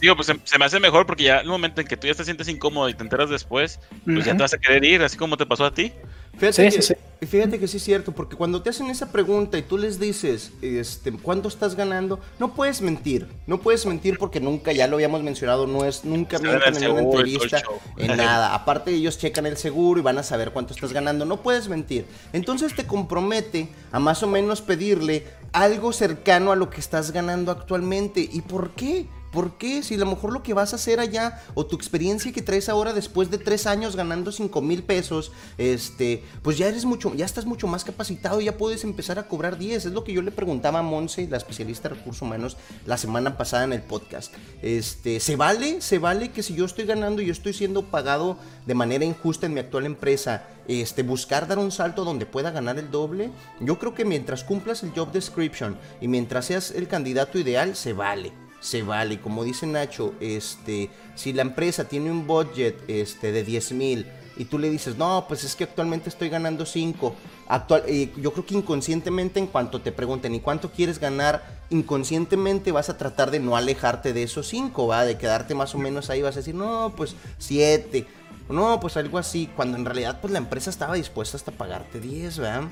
[0.00, 2.06] Digo, pues se, se me hace mejor porque ya en el momento en que tú
[2.06, 4.36] ya te sientes incómodo y te enteras después, pues ya Ujú.
[4.38, 5.92] te vas a querer ir, así como te pasó a ti.
[6.38, 6.94] Fíjate, Sí, que, sí,
[7.26, 10.52] fíjate que sí es cierto, porque cuando te hacen esa pregunta y tú les dices,
[10.62, 12.20] este, ¿cuánto estás ganando?
[12.38, 16.38] No puedes mentir, no puedes mentir porque nunca, ya lo habíamos mencionado, no es, nunca
[16.38, 17.62] mienten en una y entrevista,
[17.96, 18.54] en nada.
[18.54, 22.06] Aparte ellos checan el seguro y van a saber cuánto estás ganando, no puedes mentir.
[22.32, 27.52] Entonces te compromete a más o menos pedirle algo cercano a lo que estás ganando
[27.52, 28.28] actualmente.
[28.30, 29.06] ¿Y por qué?
[29.34, 29.82] ¿Por qué?
[29.82, 32.68] Si a lo mejor lo que vas a hacer allá o tu experiencia que traes
[32.68, 37.24] ahora después de tres años ganando 5 mil pesos, este, pues ya eres mucho, ya
[37.24, 39.86] estás mucho más capacitado y ya puedes empezar a cobrar 10.
[39.86, 43.36] Es lo que yo le preguntaba a Monse, la especialista de recursos humanos, la semana
[43.36, 44.32] pasada en el podcast.
[44.62, 45.80] Este, ¿se vale?
[45.80, 49.46] ¿Se vale que si yo estoy ganando y yo estoy siendo pagado de manera injusta
[49.46, 53.32] en mi actual empresa, este, buscar dar un salto donde pueda ganar el doble?
[53.58, 57.94] Yo creo que mientras cumplas el job description y mientras seas el candidato ideal, se
[57.94, 59.20] vale se vale.
[59.20, 64.06] Como dice Nacho, este, si la empresa tiene un budget este, de 10 mil
[64.38, 67.14] y tú le dices, no, pues es que actualmente estoy ganando 5.
[67.46, 71.60] Actual, eh, yo creo que inconscientemente en cuanto te pregunten, ¿y cuánto quieres ganar?
[71.68, 75.04] Inconscientemente vas a tratar de no alejarte de esos 5, ¿va?
[75.04, 78.06] De quedarte más o menos ahí, vas a decir, no, pues 7.
[78.48, 82.38] No, pues algo así, cuando en realidad pues la empresa estaba dispuesta hasta pagarte 10,
[82.38, 82.62] ¿verdad?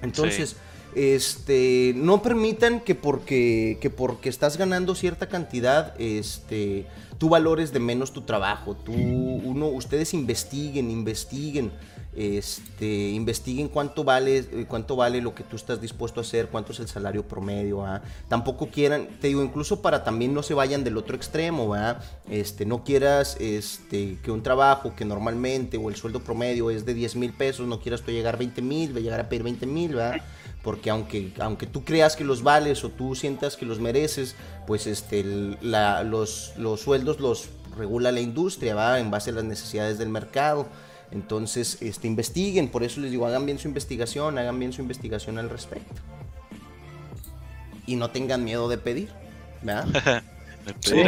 [0.00, 0.56] Entonces,
[0.94, 6.86] este, no permitan que porque, que porque estás ganando cierta cantidad, este,
[7.18, 8.74] tú valores de menos tu trabajo.
[8.74, 11.72] Tú, uno, ustedes investiguen, investiguen,
[12.16, 16.72] este, investiguen cuánto vale, eh, cuánto vale lo que tú estás dispuesto a hacer, cuánto
[16.72, 18.02] es el salario promedio, ¿ah?
[18.28, 21.76] Tampoco quieran, te digo, incluso para también no se vayan del otro extremo.
[22.28, 26.94] Este, no quieras, este, que un trabajo que normalmente o el sueldo promedio es de
[26.94, 29.94] 10 mil pesos, no quieras tú llegar a 20 mil, llegar a pedir 20 mil,
[29.94, 30.20] ¿verdad?
[30.62, 34.34] Porque aunque, aunque tú creas que los vales o tú sientas que los mereces,
[34.66, 35.24] pues este,
[35.60, 38.98] la- los, los sueldos los regula la industria, ¿va?
[38.98, 40.66] En base a las necesidades del mercado.
[41.10, 45.38] Entonces, este, investiguen, por eso les digo, hagan bien su investigación, hagan bien su investigación
[45.38, 45.94] al respecto.
[47.86, 49.08] Y no tengan miedo de pedir,
[49.62, 50.22] ¿verdad?
[50.80, 51.02] Sí.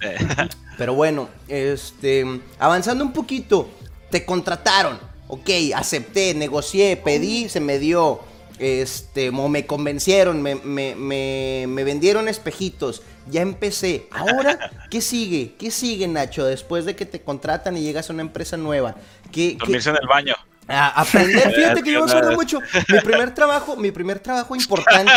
[0.78, 2.24] Pero bueno, este,
[2.58, 3.68] avanzando un poquito,
[4.10, 8.20] te contrataron, ok, acepté, negocié, pedí, se me dio,
[8.58, 14.08] este, mo- me convencieron, me, me, me, me vendieron espejitos, ya empecé.
[14.10, 14.58] Ahora,
[14.90, 15.54] ¿qué sigue?
[15.58, 18.96] ¿Qué sigue, Nacho, después de que te contratan y llegas a una empresa nueva?
[19.32, 20.34] ¿Qué, qué- Dormirse en el baño.
[20.68, 22.60] A aprender, fíjate que yo me acuerdo mucho.
[22.92, 25.12] Mi primer trabajo, mi primer trabajo importante,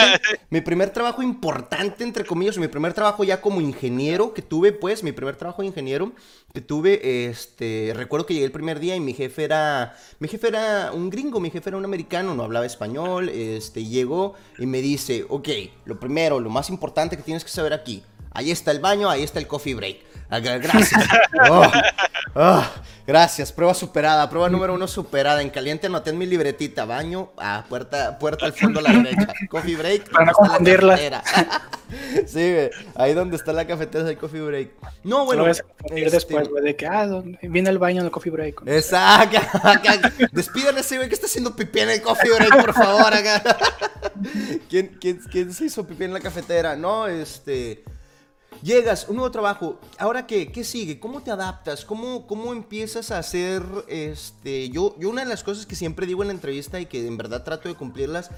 [0.49, 5.03] mi primer trabajo importante, entre comillas, mi primer trabajo ya como ingeniero que tuve, pues,
[5.03, 6.11] mi primer trabajo de ingeniero
[6.53, 10.47] que tuve, este, recuerdo que llegué el primer día y mi jefe era, mi jefe
[10.49, 14.81] era un gringo, mi jefe era un americano, no hablaba español, este, llegó y me
[14.81, 15.47] dice, ok,
[15.85, 19.23] lo primero, lo más importante que tienes que saber aquí, ahí está el baño, ahí
[19.23, 19.97] está el coffee break.
[20.29, 21.03] Gra- Gracias.
[21.49, 21.69] Oh,
[22.35, 22.63] oh,
[23.07, 23.51] gracias.
[23.51, 24.29] Prueba superada.
[24.29, 25.41] Prueba número uno superada.
[25.41, 26.85] En caliente anoté en mi libretita.
[26.85, 27.31] Baño.
[27.37, 29.33] Ah, puerta, puerta al fondo a la derecha.
[29.49, 30.09] Coffee break.
[30.11, 30.97] Para no confundirla.
[32.25, 32.69] sí, güey.
[32.95, 34.69] Ahí donde está la cafetera es el coffee break.
[35.03, 38.11] No, Bueno, confundir este, después, güey, de que, ah, ¿dónde- viene el baño en el
[38.11, 38.61] coffee break.
[38.65, 39.39] Exacto.
[40.31, 43.13] Despidan a ese güey que está haciendo pipí en el coffee break, por favor.
[43.13, 43.41] Acá.
[44.69, 46.75] ¿Quién, quién, quién se hizo pipí en la cafetera?
[46.75, 47.83] No, este.
[48.61, 49.79] Llegas, un nuevo trabajo.
[49.97, 50.99] Ahora qué, ¿qué sigue?
[50.99, 51.83] ¿Cómo te adaptas?
[51.83, 54.69] ¿Cómo, cómo empiezas a hacer este?
[54.69, 57.17] Yo, yo una de las cosas que siempre digo en la entrevista y que en
[57.17, 58.29] verdad trato de cumplirlas.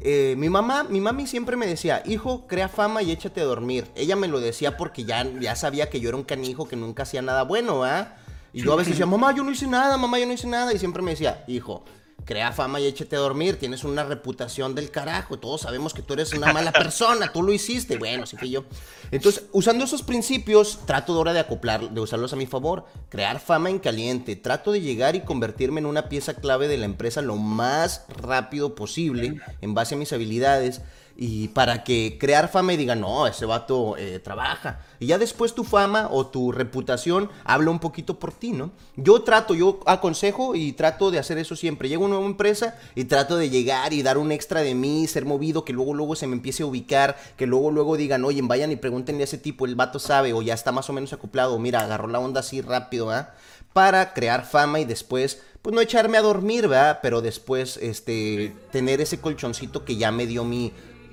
[0.00, 3.86] eh, mi mamá, mi mami siempre me decía, hijo, crea fama y échate a dormir.
[3.94, 7.04] Ella me lo decía porque ya, ya sabía que yo era un canijo que nunca
[7.04, 8.16] hacía nada bueno, ¿ah?
[8.52, 10.72] Y yo a veces decía, mamá, yo no hice nada, mamá, yo no hice nada.
[10.72, 11.84] Y siempre me decía, hijo,
[12.24, 13.58] crea fama y échate a dormir.
[13.58, 15.38] Tienes una reputación del carajo.
[15.38, 17.32] Todos sabemos que tú eres una mala persona.
[17.32, 17.96] Tú lo hiciste.
[17.98, 18.64] Bueno, sí que yo.
[19.10, 22.84] Entonces, usando esos principios, trato de ahora de acoplar, de usarlos a mi favor.
[23.08, 24.36] Crear fama en caliente.
[24.36, 28.74] Trato de llegar y convertirme en una pieza clave de la empresa lo más rápido
[28.74, 30.82] posible en base a mis habilidades.
[31.20, 34.82] Y para que crear fama y digan, no, ese vato eh, trabaja.
[35.00, 38.70] Y ya después tu fama o tu reputación habla un poquito por ti, ¿no?
[38.94, 41.88] Yo trato, yo aconsejo y trato de hacer eso siempre.
[41.88, 45.08] Llego a una nueva empresa y trato de llegar y dar un extra de mí,
[45.08, 48.40] ser movido, que luego, luego se me empiece a ubicar, que luego, luego digan, oye,
[48.44, 51.12] vayan y pregúntenle a ese tipo, el vato sabe o ya está más o menos
[51.12, 53.34] acoplado, o mira, agarró la onda así rápido, ¿ah?
[53.72, 57.00] Para crear fama y después, pues no echarme a dormir, ¿verdad?
[57.02, 60.72] Pero después, este, tener ese colchoncito que ya me dio mi,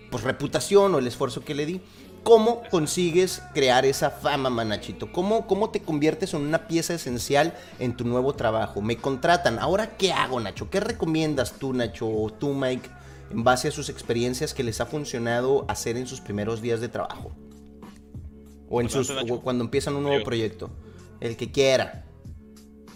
[0.09, 1.81] pues, reputación o el esfuerzo que le di.
[2.23, 5.11] ¿Cómo consigues crear esa fama, manachito?
[5.11, 8.81] ¿Cómo, ¿Cómo te conviertes en una pieza esencial en tu nuevo trabajo?
[8.81, 9.59] Me contratan.
[9.59, 10.71] Ahora, ¿qué hago, Nacho?
[10.71, 12.89] ¿Qué recomiendas tú, Nacho, o tú, Mike,
[13.29, 16.89] en base a sus experiencias que les ha funcionado hacer en sus primeros días de
[16.89, 17.31] trabajo?
[18.69, 20.71] O en sus, o cuando empiezan un nuevo proyecto.
[21.19, 22.05] El que quiera.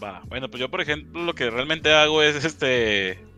[0.03, 3.28] Va, bueno, pues yo por ejemplo lo que realmente hago es este...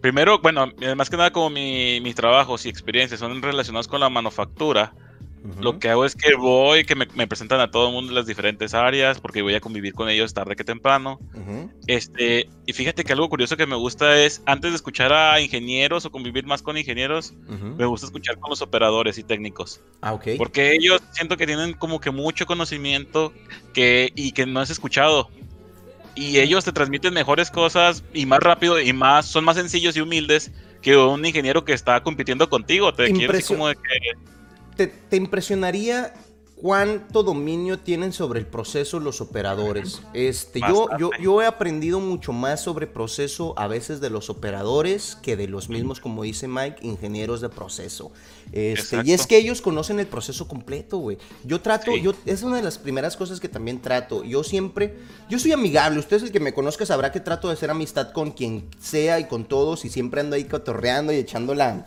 [0.00, 4.00] Primero, bueno, eh, más que nada como mi- mis trabajos y experiencias son relacionados con
[4.00, 4.94] la manufactura,
[5.44, 5.62] Ujú.
[5.62, 8.14] lo que hago es que voy, que me, me presentan a todo el mundo en
[8.14, 11.18] las diferentes áreas, porque voy a convivir con ellos tarde que temprano.
[11.34, 11.70] Ujú.
[11.86, 16.04] Este, y fíjate que algo curioso que me gusta es, antes de escuchar a ingenieros
[16.04, 17.74] o convivir más con ingenieros, Ujú.
[17.76, 19.80] me gusta escuchar con los operadores y técnicos.
[20.02, 20.28] Ah, ok.
[20.38, 23.32] Porque ellos siento que tienen como que mucho conocimiento
[23.74, 25.28] que, y que no has escuchado.
[26.20, 30.02] Y ellos te transmiten mejores cosas y más rápido y más, son más sencillos y
[30.02, 30.50] humildes
[30.82, 32.92] que un ingeniero que está compitiendo contigo.
[32.92, 34.12] Te quiero decir Impresio- como de que
[34.76, 36.12] ¿Te, te impresionaría
[36.60, 40.02] cuánto dominio tienen sobre el proceso los operadores?
[40.12, 45.16] Este, yo, yo, yo he aprendido mucho más sobre proceso a veces de los operadores
[45.22, 48.12] que de los mismos, como dice Mike, ingenieros de proceso.
[48.52, 51.16] Este, y es que ellos conocen el proceso completo, güey.
[51.44, 52.02] Yo trato, Sí.
[52.02, 54.22] yo, es una de las primeras cosas que también trato.
[54.24, 54.96] Yo siempre,
[55.28, 55.98] yo soy amigable.
[55.98, 59.18] Usted es el que me conozca, sabrá que trato de hacer amistad con quien sea
[59.18, 61.86] y con todos y siempre ando ahí cotorreando y echando la,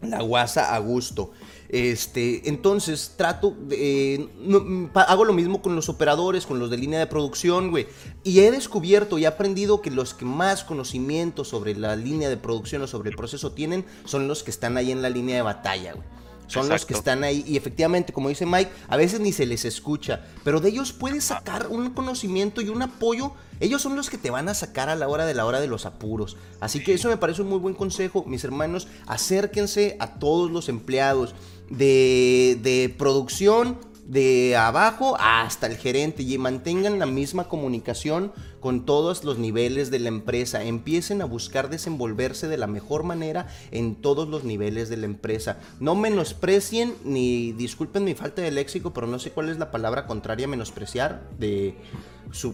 [0.00, 1.32] la guasa a gusto.
[1.68, 6.70] Este, entonces trato, de, eh, no, mm, hago lo mismo con los operadores, con los
[6.70, 7.86] de línea de producción, güey.
[8.24, 12.38] Y he descubierto y he aprendido que los que más conocimiento sobre la línea de
[12.38, 15.42] producción o sobre el proceso tienen son los que están ahí en la línea de
[15.42, 16.06] batalla, güey.
[16.48, 19.66] Son los que están ahí y efectivamente, como dice Mike, a veces ni se les
[19.66, 23.32] escucha, pero de ellos puedes sacar un conocimiento y un apoyo.
[23.60, 25.66] Ellos son los que te van a sacar a la hora de la hora de
[25.66, 26.38] los apuros.
[26.60, 28.88] Así que eso me parece un muy buen consejo, mis hermanos.
[29.06, 31.34] Acérquense a todos los empleados
[31.70, 36.22] de, de producción, de abajo hasta el gerente.
[36.22, 40.64] Y mantengan la misma comunicación con todos los niveles de la empresa.
[40.64, 45.58] Empiecen a buscar desenvolverse de la mejor manera en todos los niveles de la empresa.
[45.80, 50.06] No menosprecien ni disculpen mi falta de léxico, pero no sé cuál es la palabra
[50.06, 51.76] contraria a menospreciar de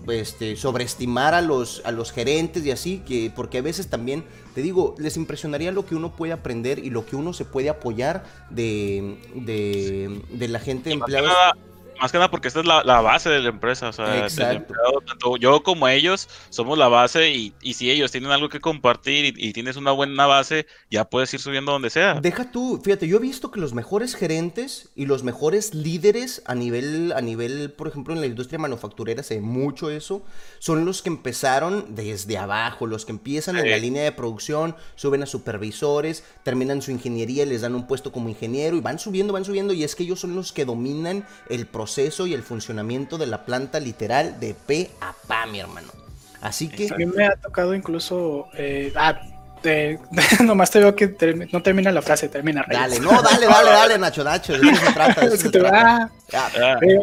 [0.08, 4.24] este, sobreestimar a los, a los gerentes y así, que, porque a veces también,
[4.54, 7.68] te digo, les impresionaría lo que uno puede aprender y lo que uno se puede
[7.68, 11.56] apoyar de, de, de la gente empleada.
[12.04, 15.00] Más que nada porque esta es la, la base de la empresa, o sea, empleado,
[15.06, 19.24] tanto yo como ellos somos la base y, y si ellos tienen algo que compartir
[19.24, 22.20] y, y tienes una buena base, ya puedes ir subiendo donde sea.
[22.20, 26.54] Deja tú, fíjate, yo he visto que los mejores gerentes y los mejores líderes a
[26.54, 30.22] nivel, a nivel, por ejemplo, en la industria manufacturera se ve mucho eso,
[30.58, 35.22] son los que empezaron desde abajo, los que empiezan en la línea de producción, suben
[35.22, 39.32] a supervisores, terminan su ingeniería y les dan un puesto como ingeniero y van subiendo,
[39.32, 43.18] van subiendo y es que ellos son los que dominan el proceso y el funcionamiento
[43.18, 45.88] de la planta literal de pe a pa, mi hermano.
[46.40, 46.88] Así que...
[46.92, 48.46] A mí me ha tocado incluso.
[48.54, 49.18] eh, ah,
[49.62, 49.98] te-
[50.44, 51.16] nomás te veo que
[51.52, 52.62] no termina la frase, termina.
[52.62, 52.80] Reyes.
[52.82, 55.48] Dale, no, dale, dale, dale, Nacho, Nacho, de eso se trata, de eso Es que
[55.48, 55.96] se te- trata.
[55.96, 57.00] ah, Ya, Ah, Eh,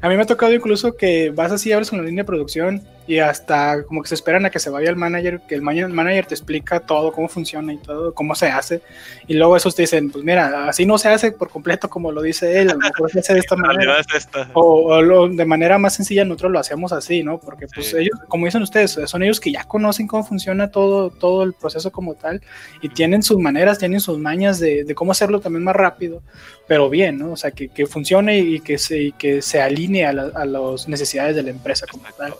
[0.00, 2.82] a mí me ha tocado incluso que vas así, abres con la línea de producción
[3.06, 5.72] y hasta como que se esperan a que se vaya el manager, que el ma-
[5.88, 8.80] manager te explica todo, cómo funciona y todo, cómo se hace.
[9.26, 12.22] Y luego esos te dicen, pues mira, así no se hace por completo como lo
[12.22, 13.98] dice él, a lo mejor se hace de esta manera.
[13.98, 14.48] es esta.
[14.54, 17.38] O, o lo- de manera más sencilla nosotros lo hacemos así, ¿no?
[17.40, 17.96] Porque pues Sí.
[17.98, 21.90] ellos, como dicen ustedes, son ellos que ya conocen cómo funciona todo, todo el proceso
[21.90, 22.40] como tal
[22.82, 26.22] y tienen sus maneras, tienen sus mañas de, de cómo hacerlo también más rápido,
[26.68, 27.32] pero bien, ¿no?
[27.32, 30.44] O sea, que, que funcione y que se, y que se alinee a, la- a
[30.44, 32.34] las necesidades de la empresa como tal.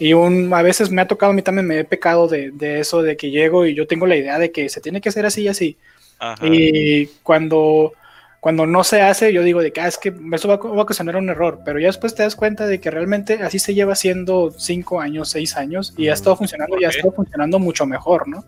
[0.00, 2.80] Y un, a veces me ha tocado, a mí también me he pecado de, de
[2.80, 5.26] eso, de que llego y yo tengo la idea de que se tiene que hacer
[5.26, 5.76] así y así.
[6.20, 6.46] Ajá.
[6.46, 7.92] Y cuando,
[8.40, 10.78] cuando no se hace, yo digo de que "Ah, es que eso va, a- va
[10.78, 13.74] a ocasionar un error, pero ya después te das cuenta de que realmente así se
[13.74, 17.84] lleva haciendo cinco años, seis años y ha estado funcionando y ha estado funcionando mucho
[17.86, 18.44] mejor, ¿no?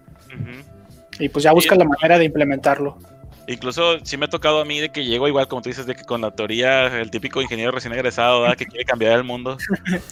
[1.19, 2.97] Y pues ya buscas la manera de implementarlo.
[3.53, 5.97] Incluso sí me ha tocado a mí de que llego igual, como tú dices, de
[5.97, 8.57] que con la teoría, el típico ingeniero recién egresado, ¿verdad?
[8.57, 9.59] que quiere cambiar el mundo.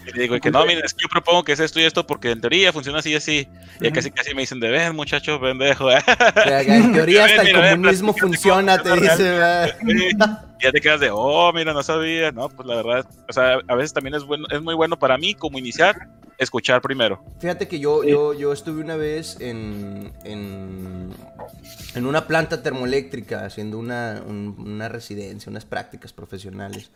[0.06, 2.04] Y le digo que no, miren, es que yo propongo que es esto y esto
[2.04, 3.48] porque en teoría funciona así y así.
[3.80, 5.90] Y casi casi me dicen, de ven muchachos, pendejo.
[5.90, 5.98] ¿eh?".
[6.34, 9.36] Que- que en teoría hasta el Mira, comunismo funciona, te dice.
[9.86, 10.16] Y
[10.64, 12.32] ya te quedas de, oh, mira, no sabía.
[12.32, 15.16] No, pues la verdad, o sea, a veces también es bueno, es muy bueno para
[15.16, 16.08] mí como iniciar,
[16.38, 17.22] escuchar primero.
[17.40, 18.10] Fíjate que yo, Sí.
[18.10, 21.10] yo, yo estuve una vez en, en,
[21.94, 26.90] en una planta termoeléctrica haciendo una, un- una residencia, unas prácticas profesionales.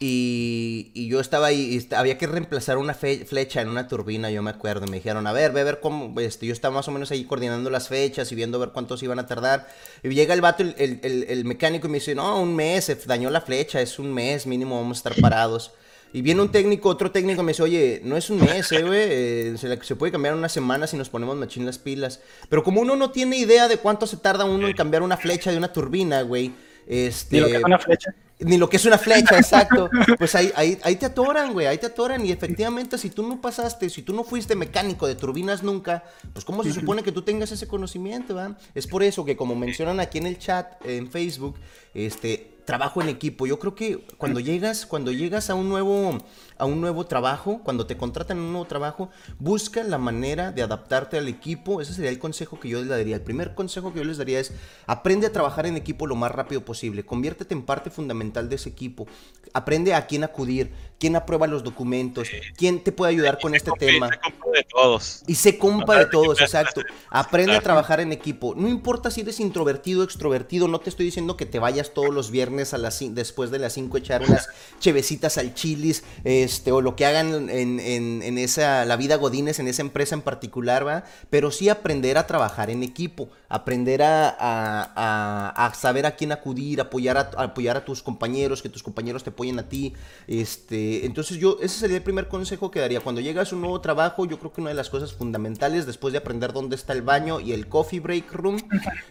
[0.00, 4.30] Y, y yo estaba ahí, y había que reemplazar una fe- flecha en una turbina,
[4.30, 4.86] yo me acuerdo.
[4.86, 6.20] y Me dijeron, a ver, ve a ver cómo.
[6.20, 9.02] Este, yo estaba más o menos ahí coordinando las fechas y viendo a ver cuántos
[9.02, 9.66] iban a tardar.
[10.02, 12.84] Y llega el vato, el, el- el- el mecánico, y me dice, no, un mes,
[12.84, 15.72] se dañó la flecha, es un mes mínimo, vamos a estar parados.
[16.12, 19.00] Y viene un técnico, otro técnico me dice, oye, no es un mes, eh, güey,
[19.02, 22.20] eh, se, puede cambiar en una semana si nos ponemos machín las pilas.
[22.48, 25.50] Pero como uno no tiene idea de cuánto se tarda uno en cambiar una flecha
[25.50, 26.52] de una turbina, güey,
[26.86, 27.36] este...
[27.36, 28.14] Y lo que es una flecha.
[28.40, 29.90] Ni lo que es una flecha, exacto.
[30.16, 32.24] Pues ahí, ahí, ahí te atoran, güey, ahí te atoran.
[32.24, 36.44] Y efectivamente, si tú no pasaste, si tú no fuiste mecánico de turbinas nunca, pues
[36.44, 38.56] ¿cómo se supone que tú tengas ese conocimiento, va?
[38.74, 41.56] Es por eso que, como mencionan aquí en el chat, en Facebook,
[41.94, 43.46] este, trabajo en equipo.
[43.46, 46.18] Yo creo que cuando llegas, cuando llegas a un nuevo,
[46.58, 50.62] a un nuevo trabajo, cuando te contratan en un nuevo trabajo, busca la manera de
[50.62, 51.80] adaptarte al equipo.
[51.80, 53.16] Ese sería el consejo que yo les daría.
[53.16, 54.52] El primer consejo que yo les daría es
[54.86, 57.04] aprende a trabajar en equipo lo más rápido posible.
[57.04, 59.06] Conviértete en parte fundamental de ese equipo.
[59.52, 63.78] Aprende a quién acudir, quién aprueba los documentos, quién te puede ayudar con este Compa-
[63.78, 64.08] tema.
[64.08, 65.22] se compra de todos.
[65.26, 66.82] Y compa de todos, exacto.
[67.10, 68.54] Aprende a trabajar en equipo.
[68.56, 72.12] No importa si eres introvertido o extrovertido, no te estoy diciendo que te vayas todos
[72.12, 74.48] los viernes a las después de las 5 echar unas
[74.80, 76.02] chevecitas al chilis,
[76.48, 80.14] este, o lo que hagan en, en- en esa, la vida godines en esa empresa
[80.14, 81.04] en particular, ¿va?
[81.30, 86.32] Pero sí aprender a trabajar en equipo, aprender a, a- a- a saber a quién
[86.32, 89.92] acudir, apoyar a, a apoyar a tus compañeros, que tus compañeros te apoyen a ti.
[90.26, 93.00] Este, entonces yo, ese sería el primer consejo que daría.
[93.00, 96.12] Cuando llegas a un nuevo trabajo, yo creo que una de las cosas fundamentales, después
[96.12, 98.58] de aprender dónde está el baño y el coffee break room,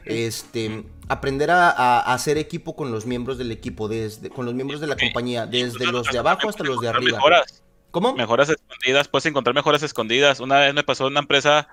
[0.05, 4.88] este, aprender a, hacer equipo con los miembros del equipo, desde, con los miembros de
[4.88, 7.18] la compañía, desde los de abajo hasta los de arriba.
[7.18, 8.14] Mejoras, ¿Cómo?
[8.16, 10.39] mejoras escondidas, puedes encontrar mejoras escondidas.
[10.39, 11.68] Una vez me pasó en una empresa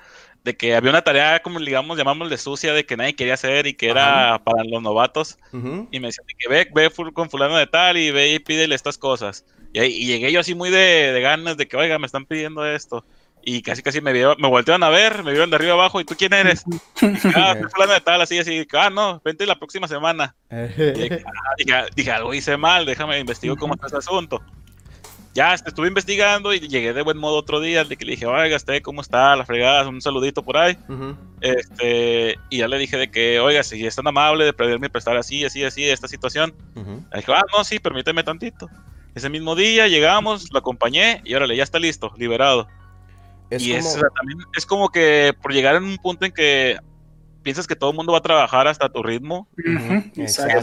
[0.45, 3.75] de que había una tarea, como digamos, llamámosle sucia, de que nadie quería hacer y
[3.75, 5.39] que era para los novatos.
[5.53, 8.75] Y me decían de que ve, ve con fulano de tal y ve y pídele
[8.75, 9.45] estas cosas.
[9.73, 12.27] Y, ahí, y llegué yo así muy de, de ganas de que, oiga, me están
[12.27, 13.05] pidiendo esto.
[13.47, 16.05] Y casi casi me vieron, me voltearon a ver, me vieron de arriba abajo, ¿y
[16.05, 16.65] tú quién eres?
[17.37, 20.35] ah, soy fulano de tal, así, así, ah, no, vente la próxima semana.
[20.51, 24.43] Y dije, ah, dije, dije, algo hice mal, déjame investigo cómo está ese asunto.
[25.35, 28.55] Ya estuve investigando y llegué de buen modo otro día, de que le dije, oiga,
[28.55, 29.35] este, ¿cómo está?
[29.35, 30.79] La fregada, un saludito por ahí.
[31.41, 35.17] Este, y ya le dije de que, oiga, si es tan amable de pedirme prestar
[35.17, 36.55] así, así, así, esta situación.
[36.77, 37.03] Ujú.
[37.13, 38.71] Me dijo, ah, no, sí, permíteme tantito.
[39.17, 42.69] Ese mismo día llegamos, lo acompañé y órale, ya está listo, liberado.
[43.51, 46.25] Es y es, como- o sea, también es como que por llegar en un punto
[46.25, 46.79] en que
[47.43, 49.47] piensas que todo el mundo va a trabajar hasta tu ritmo,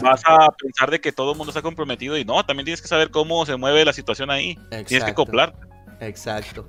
[0.02, 2.88] vas a pensar de que todo el mundo está comprometido y no, también tienes que
[2.88, 4.54] saber cómo se mueve la situación ahí.
[4.70, 5.22] Tienes que Exacto.
[5.22, 5.54] acoplar.
[6.00, 6.66] Exacto.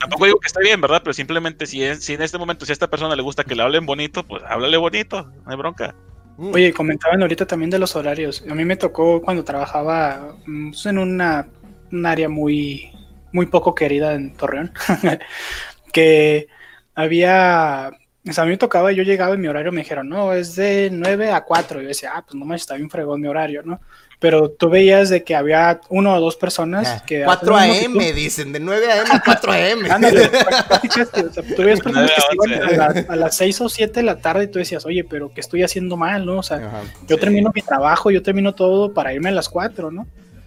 [0.00, 1.00] Tampoco digo que está bien, ¿verdad?
[1.04, 3.54] Pero simplemente si, es- si en este momento, si a esta persona le gusta que
[3.54, 5.94] le hablen bonito, pues háblale bonito, no hay bronca.
[6.36, 8.42] Mm, Oye, comentaban ahorita también de los horarios.
[8.50, 11.46] A mí me tocó cuando trabajaba mm, pues, en una,
[11.92, 12.90] un área muy,
[13.34, 14.72] muy poco querida en Torreón,
[15.92, 16.46] que
[16.94, 17.90] había,
[18.28, 20.54] o sea, a mí me tocaba, yo llegaba y mi horario me dijeron, no, es
[20.56, 21.80] de 9 a 4.
[21.80, 23.80] Y yo decía, ah, pues no me está bien fregón mi horario, ¿no?
[24.20, 27.24] Pero tú veías de que había uno o dos personas ah, que...
[27.24, 29.84] 4 hacían lo mismo que AM, dicen, de 9 AM a 4 AM.
[29.90, 33.68] Ándale, o sea, tú veías personas que se iban a, la- a las 6 o
[33.68, 36.38] 7 de la tarde y tú decías, oye, pero ¿qué estoy haciendo mal, no?
[36.38, 36.80] O sea, Ajá.
[37.08, 37.20] yo Sí.
[37.20, 40.06] termino mi trabajo, yo termino todo para irme a las 4, ¿no?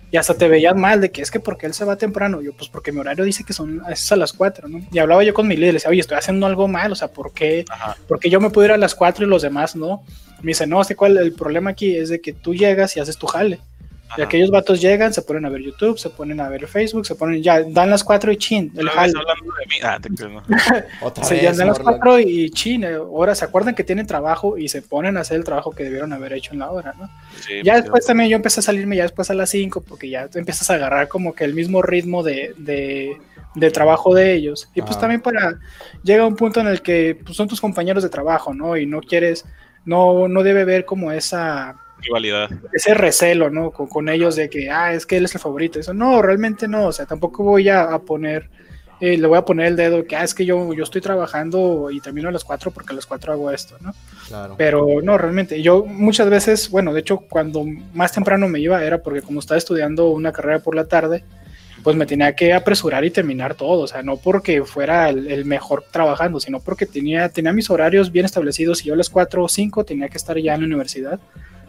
[0.09, 2.41] Y hasta te veías mal de que es que porque él se va temprano.
[2.41, 4.79] Yo, pues porque mi horario dice que son es a las 4, ¿no?
[4.91, 7.09] Y hablaba yo con mi líder, le decía, oye, estoy haciendo algo mal, o sea,
[7.09, 7.97] ¿por qué, Ajá.
[8.07, 10.03] por qué yo me puedo ir a las 4 y los demás no?
[10.41, 13.17] Me dice, no, sé cuál el problema aquí es de que tú llegas y haces
[13.17, 13.59] tu jale.
[14.17, 17.15] Y aquellos vatos llegan, se ponen a ver YouTube, se ponen a ver Facebook, se
[17.15, 19.13] ponen, ya, dan las 4 y chin, el jale.
[19.17, 19.75] hablando de mí.
[19.83, 20.43] Ah, te creo, no.
[21.01, 21.79] Otra Se vez, ya dan las.
[21.79, 25.37] 4 y chin, eh, ahora se acuerdan que tienen trabajo y se ponen a hacer
[25.37, 27.09] el trabajo que debieron haber hecho en la hora, ¿no?
[27.41, 30.09] Sí, Ya pues, después también yo empecé a salirme ya después a las 5 porque
[30.09, 33.17] ya te empiezas a agarrar como que el mismo ritmo de, de,
[33.55, 34.69] de trabajo de ellos.
[34.73, 35.59] Y pues también para
[36.03, 38.77] llega un punto en el que pues, son tus compañeros de trabajo, ¿no?
[38.77, 39.45] Y no quieres,
[39.85, 42.49] no, no debe haber como esa, rivalidad.
[42.73, 43.71] ese recelo, ¿no?
[43.71, 45.79] Con, con ellos de que, ah, es que él es el favorito.
[45.79, 46.87] Eso no, realmente no.
[46.87, 48.49] O sea, tampoco voy a, a poner,
[48.99, 51.89] eh, le voy a poner el dedo que, ah, es que yo, yo estoy trabajando
[51.91, 53.93] y termino a las 4 porque a las 4 hago esto, ¿no?
[54.27, 54.55] Claro.
[54.57, 58.99] Pero no, realmente, yo muchas veces, bueno, de hecho, cuando más temprano me iba era
[58.99, 61.23] porque como estaba estudiando una carrera por la tarde,
[61.83, 65.45] pues me tenía que apresurar y terminar todo, o sea, no porque fuera el, el
[65.45, 69.43] mejor trabajando, sino porque tenía, tenía mis horarios bien establecidos y yo a las 4
[69.43, 71.19] o 5 tenía que estar ya en la universidad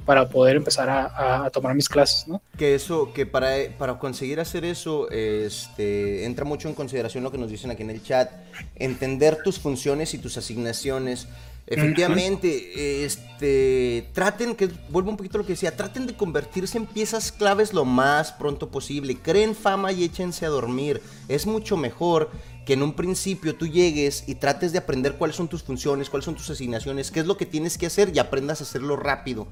[0.08, 2.40] para poder empezar a, tomar mis clases, ¿no?
[2.56, 7.36] Que eso, que para, para conseguir hacer eso, este, entra mucho en consideración lo que
[7.36, 8.30] nos dicen aquí en el chat,
[8.76, 11.28] entender tus funciones y tus asignaciones.
[11.66, 16.86] Efectivamente, este, traten, que vuelvo un poquito a lo que decía, traten de convertirse en
[16.86, 19.14] piezas claves lo más pronto posible.
[19.14, 21.02] Creen fama y échense a dormir.
[21.28, 22.30] Es mucho mejor
[22.64, 26.24] que en un principio tú llegues y trates de aprender cuáles son tus funciones, cuáles
[26.24, 29.48] son tus asignaciones, qué es lo que tienes que hacer y aprendas a hacerlo rápido.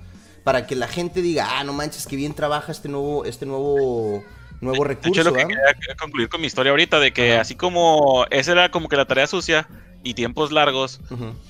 [0.47, 4.22] Para que la gente diga, ah, no manches, que bien trabaja este nuevo, este nuevo,
[4.61, 5.24] nuevo De hecho, recurso.
[5.24, 5.47] lo que ¿ah?
[5.49, 7.40] quería concluir con mi historia ahorita, de que Ajá.
[7.40, 9.68] así como esa era como que la tarea sucia
[10.09, 11.00] y tiempos largos,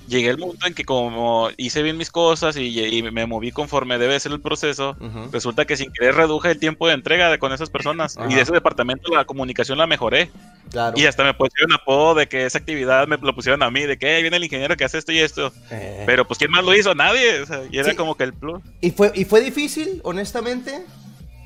[0.09, 3.99] llegué al punto en que como hice bien mis cosas y, y me moví conforme
[3.99, 4.97] debe ser el proceso,
[5.33, 8.19] resulta que sin querer reduje el tiempo de entrega de, con esas personas.
[8.29, 10.31] Y de ese departamento la comunicación la mejoré.
[10.71, 10.99] Claro.
[10.99, 13.97] Y hasta me pusieron apodo de que esa actividad me lo pusieron a mí, de
[13.99, 15.53] que "Eh, viene el ingeniero que hace esto y esto.
[15.71, 16.95] Eh, Pero pues ¿quién más lo hizo?
[16.95, 17.41] Nadie.
[17.43, 17.97] O sea, y era Sí.
[17.97, 18.61] como que el plus.
[18.81, 20.85] ¿Y, fue, ¿Y fue difícil, honestamente?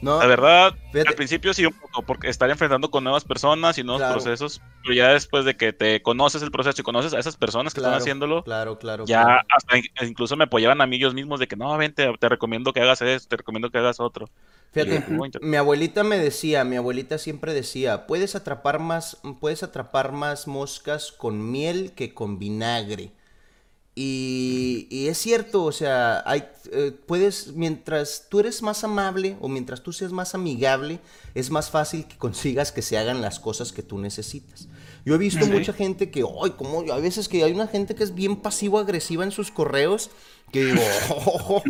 [0.03, 0.19] No.
[0.19, 1.11] La verdad, Fíjate.
[1.11, 4.15] al principio sí un poco, porque estar enfrentando con nuevas personas y nuevos Claro.
[4.15, 7.75] procesos, pero ya después de que te conoces el proceso y conoces a esas personas
[7.75, 9.05] que Claro, están haciéndolo, Claro, claro.
[9.05, 9.41] ya claro.
[9.55, 12.73] hasta in- incluso me apoyaban a mí ellos mismos de que no, vente, te recomiendo
[12.73, 14.29] que hagas esto, te recomiendo que hagas otro.
[14.73, 15.05] Fíjate,
[15.43, 21.13] mi abuelita me decía, mi abuelita siempre decía, puedes atrapar más, puedes atrapar más moscas
[21.13, 23.11] con miel que con vinagre.
[24.03, 29.49] Y, y es cierto, o sea, hay, eh, puedes, mientras tú eres más amable o
[29.49, 31.01] mientras tú seas más amigable,
[31.35, 34.69] es más fácil que consigas que se hagan las cosas que tú necesitas.
[35.05, 35.51] Yo he visto Sí.
[35.51, 39.23] mucha gente que, ay, como, hay veces que hay una gente que es bien pasivo-agresiva
[39.23, 40.11] en sus correos,
[40.53, 40.83] que digo,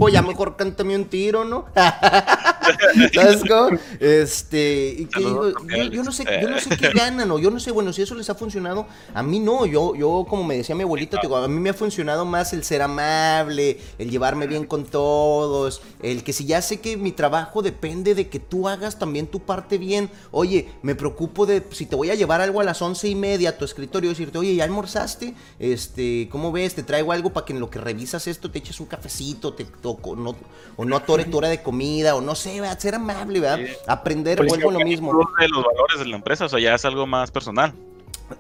[0.00, 1.66] "Oh, ya mejor cántame un tiro, ¿no?
[3.14, 3.78] ¿Sabes cómo?
[3.98, 7.50] Este, y que digo, yo, yo no sé, yo no sé qué ganan, o yo
[7.50, 10.56] no sé, bueno, si eso les ha funcionado, a mí no, yo, yo como me
[10.56, 14.10] decía mi abuelita, te digo, a mí me ha funcionado más el ser amable, el
[14.10, 18.38] llevarme bien con todos, el que si ya sé que mi trabajo depende de que
[18.38, 22.40] tú hagas también tu parte bien, oye, me preocupo de si te voy a llevar
[22.40, 25.34] algo a las once y media a tu escritorio, decirte, oye, ¿ya almorzaste?
[25.58, 26.74] Este, ¿cómo ves?
[26.74, 29.64] Te traigo algo para que en lo que revisas esto te eches un cafecito, te
[29.64, 30.36] toco, no,
[30.76, 32.78] o no atore tu hora de comida, o no sé, ¿verdad?
[32.78, 33.58] ser amable, ¿verdad?
[33.88, 35.10] Aprender, Pues, vuelvo a lo mismo.
[35.40, 37.72] de los valores de la empresa, o sea, ya es algo más personal.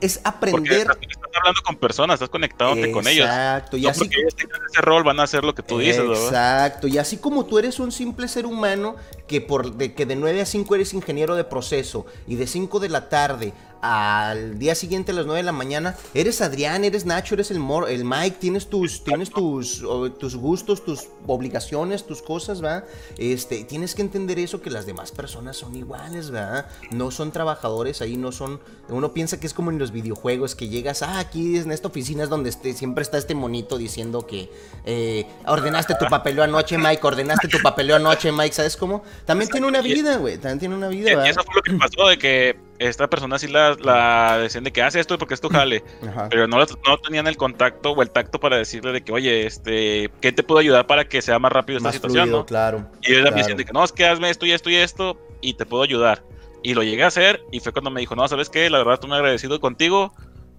[0.00, 0.72] Es Porque aprender.
[0.82, 3.26] estás, estás hablando con personas, estás conectándote con ellos.
[3.26, 5.78] Exacto, y No así porque ellos tengan ese rol van a hacer lo que tú
[5.78, 6.24] dices, ¿verdad?
[6.26, 8.94] Exacto, y así como tú eres un simple ser humano
[9.26, 12.78] que por de que de 9 a 5 eres ingeniero de proceso y de 5
[12.78, 13.52] de la tarde
[13.82, 17.58] al día siguiente a las 9 de la mañana, eres Adrián, eres Nacho, eres el,
[17.58, 19.82] Mor el Mike, tienes tus, tienes tus,
[20.18, 22.84] tus gustos, tus obligaciones, tus cosas, ¿va?
[23.16, 26.68] Este, tienes que entender eso, que las demás personas son iguales, ¿va?
[26.90, 30.68] No son trabajadores, ahí no son, uno piensa que es como en los videojuegos, que
[30.68, 34.50] llegas, ah, aquí en esta oficina es donde este, siempre está este monito diciendo que
[34.84, 39.02] eh, ordenaste tu papeleo anoche, Mike, ordenaste tu papeleo anoche, Mike, ¿sabes cómo?
[39.24, 41.28] También tiene una vida, güey, también tiene una vida, Y ¿va?
[41.28, 44.82] eso fue lo que pasó, de que esta persona sí la, la decían de que
[44.82, 46.28] hace esto porque es tu jale, Ajá.
[46.30, 50.10] pero no, no tenían el contacto o el tacto para decirle de que, oye, este,
[50.20, 52.46] ¿qué te puedo ayudar para que sea más rápido esta Más situación, fluido, no?
[52.46, 52.86] claro.
[53.02, 53.36] Y ellos claro.
[53.36, 55.66] me decían de que, no, es que hazme esto y esto y esto y te
[55.66, 56.22] puedo ayudar.
[56.62, 58.68] Y lo llegué a hacer y fue cuando me dijo, no, ¿sabes qué?
[58.70, 60.12] La verdad estoy muy agradecido contigo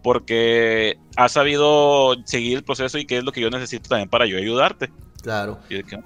[0.03, 4.25] porque has sabido seguir el proceso y qué es lo que yo necesito también para
[4.25, 4.91] yo ayudarte.
[5.21, 5.59] Claro.
[5.69, 5.99] Y de que,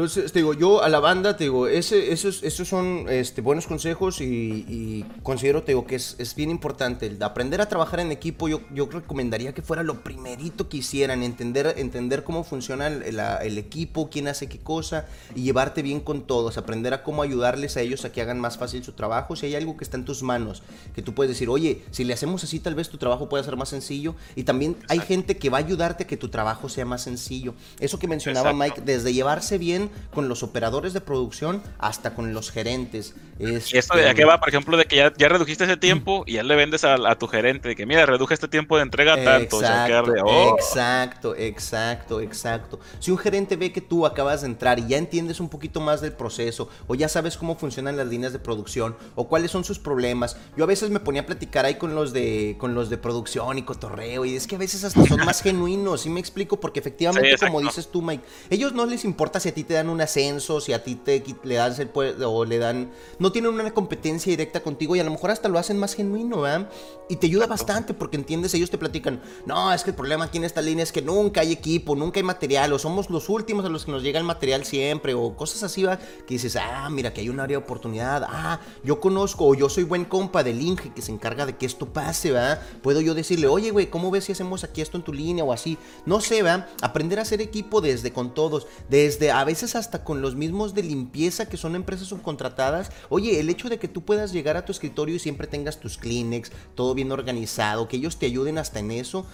[0.00, 3.66] Entonces, te digo, yo a la banda, te digo, ese, esos, esos son este, buenos
[3.66, 4.24] consejos y,
[4.66, 7.04] y considero, te digo, que es, es bien importante.
[7.06, 10.78] El de aprender a trabajar en equipo, yo, yo recomendaría que fuera lo primerito que
[10.78, 15.82] hicieran, entender, entender cómo funciona el, la- el equipo, quién hace qué cosa y llevarte
[15.82, 18.92] bien con todos, aprender a cómo ayudarles a ellos a que hagan más fácil su
[18.92, 19.36] trabajo.
[19.36, 20.62] Si hay algo que está en tus manos,
[20.94, 23.56] que tú puedes decir, oye, si le hacemos así, tal vez tu trabajo pueda ser
[23.58, 24.14] más sencillo.
[24.34, 27.52] Y también hay gente que va a ayudarte a que tu trabajo sea más sencillo.
[27.80, 28.80] Eso que mencionaba Exacto.
[28.80, 33.14] Mike, desde llevarse bien con los operadores de producción hasta con los gerentes.
[33.38, 36.34] Y esto de qué va, por ejemplo, de que ya, ya redujiste ese tiempo y
[36.34, 39.14] ya le vendes a, a tu gerente de que, mira, reduje este tiempo de entrega
[39.22, 39.60] tanto.
[39.60, 42.80] Exacto, oh, exacto, exacto, exacto.
[42.98, 46.02] Si un gerente ve que tú acabas de entrar y ya entiendes un poquito más
[46.02, 49.78] del proceso, o ya sabes cómo funcionan las líneas de producción, o cuáles son sus
[49.78, 52.98] problemas, yo a veces me ponía a platicar ahí con los de, con los de
[52.98, 56.60] producción y cotorreo, y es que a veces hasta son más genuinos, ¿sí me explico?
[56.60, 59.74] Porque efectivamente, Sí, como dices tú, Mike, ellos no les importa si a ti te
[59.74, 61.90] dan un ascenso, si a ti te le dan el
[62.24, 62.90] o le dan,
[63.20, 66.40] no tienen una competencia directa contigo y a lo mejor hasta lo hacen más genuino,
[66.40, 66.68] ¿verdad?
[67.08, 70.38] Y te ayuda bastante porque entiendes, ellos te platican, no, es que el problema aquí
[70.38, 73.64] en esta línea es que nunca hay equipo, nunca hay material, o somos los últimos
[73.64, 75.98] a los que nos llega el material siempre, o cosas así, ¿va?
[75.98, 79.68] Que dices, ah, mira, que hay un área de oportunidad, ah, yo conozco, o yo
[79.68, 82.60] soy buen compa del Inge que se encarga de que esto pase, ¿va?
[82.82, 85.52] Puedo yo decirle, oye, güey, ¿cómo ves si hacemos aquí esto en tu línea o
[85.52, 85.78] así?
[86.06, 86.66] No sé, ¿va?
[86.82, 90.82] Aprender a hacer equipo desde con todos, desde a veces hasta con los mismos de
[90.82, 92.90] limpieza que son empresas subcontratadas.
[93.08, 95.98] Oye, el hecho de que tú puedas llegar a tu escritorio y siempre tengas tus
[95.98, 99.26] Kleenex, todo bien organizado, que ellos te ayuden hasta en eso,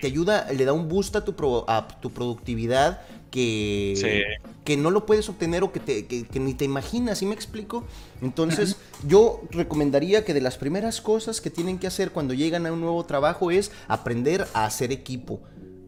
[0.00, 4.46] te, ayuda, le da un boost a tu, pro- a tu productividad que, Sí.
[4.64, 7.34] que no lo puedes obtener o que, te- que- que ni te imaginas, ¿sí me
[7.34, 7.84] explico?
[8.22, 12.72] Entonces, yo recomendaría que de las primeras cosas que tienen que hacer cuando llegan a
[12.72, 15.40] un nuevo trabajo es aprender a hacer equipo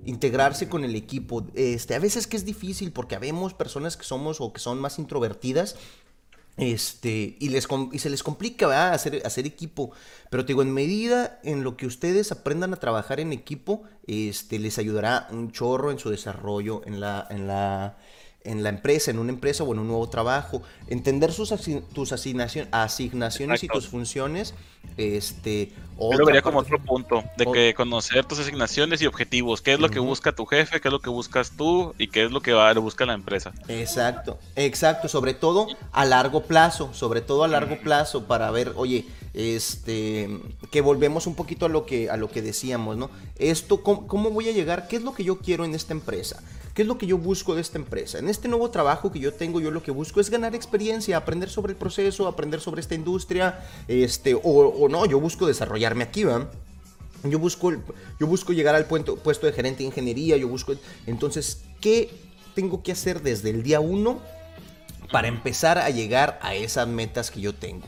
[0.09, 1.47] integrarse con el equipo.
[1.55, 4.99] Este, a veces que es difícil porque habemos personas que somos o que son más
[4.99, 5.77] introvertidas
[6.57, 8.93] este, y, les, y se les complica.
[8.93, 9.93] Hacer, hacer equipo.
[10.31, 14.59] Pero te digo, en medida en lo que ustedes aprendan a trabajar en equipo, este,
[14.59, 17.97] les ayudará un chorro en su desarrollo, en la, en la,
[18.49, 20.63] en la empresa, en una empresa o en un nuevo trabajo.
[20.89, 24.55] Entender sus asi- tus asignación- asignaciones y tus funciones.
[24.97, 29.61] Este, Yo lo vería como otro punto, de o- que conocer tus asignaciones y objetivos,
[29.61, 32.25] qué es lo que busca tu jefe, qué es lo que buscas tú y qué
[32.25, 33.53] es lo que va, le busca la empresa.
[33.69, 39.05] Exacto, exacto, sobre todo a largo plazo, sobre todo a largo plazo para ver, oye,
[39.35, 40.31] este,
[40.71, 43.11] que volvemos un poquito a lo que a lo que decíamos, ¿no?
[43.39, 44.89] Esto ¿cómo, cómo voy a llegar?
[44.89, 46.43] ¿Qué es lo que yo quiero en esta empresa?
[46.75, 48.19] ¿Qué es lo que yo busco de esta empresa?
[48.21, 51.51] En este nuevo trabajo que yo tengo, yo lo que busco es ganar experiencia, aprender
[51.51, 56.49] sobre el proceso, aprender sobre esta industria, este, o, no, yo busco desarrollarme aquí, ¿va?
[57.25, 57.73] Yo busco,
[58.21, 60.75] yo busco llegar al puento- puesto de gerente de ingeniería, yo busco...
[61.07, 62.11] Entonces, ¿qué
[62.55, 64.21] tengo que hacer desde el día uno
[65.11, 67.87] para empezar a llegar a esas metas que yo tengo?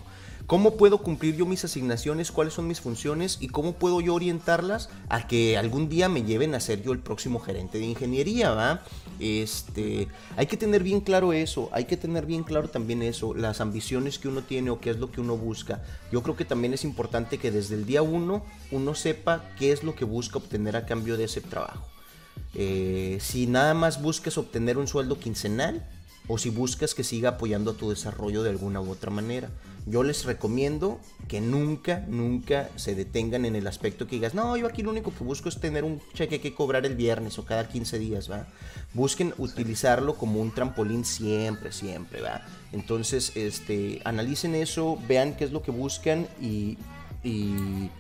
[0.51, 2.33] ¿Cómo puedo cumplir yo mis asignaciones?
[2.33, 3.39] ¿Cuáles son mis funciones?
[3.39, 6.99] ¿Y cómo puedo yo orientarlas a que algún día me lleven a ser yo el
[6.99, 8.51] próximo gerente de ingeniería?
[8.51, 8.83] ¿va?
[9.21, 13.61] Este, hay que tener bien claro eso, hay que tener bien claro también eso, las
[13.61, 15.85] ambiciones que uno tiene o qué es lo que uno busca.
[16.11, 19.85] Yo creo que también es importante que desde el día uno uno sepa qué es
[19.85, 21.87] lo que busca obtener a cambio de ese trabajo.
[22.57, 25.87] Eh, si nada más buscas obtener un sueldo quincenal
[26.29, 29.51] o si buscas que siga apoyando a tu desarrollo de alguna u otra manera.
[29.87, 34.67] Yo les recomiendo que nunca, nunca se detengan en el aspecto que digas, no, yo
[34.67, 37.67] aquí lo único que busco es tener un cheque que cobrar el viernes o cada
[37.69, 38.47] 15 días, ¿va?
[38.95, 42.43] Busquen utilizarlo como un trampolín siempre, siempre, ¿va?
[42.73, 46.77] Entonces, este, analicen eso, vean qué es lo que buscan y,
[47.25, 47.91] y,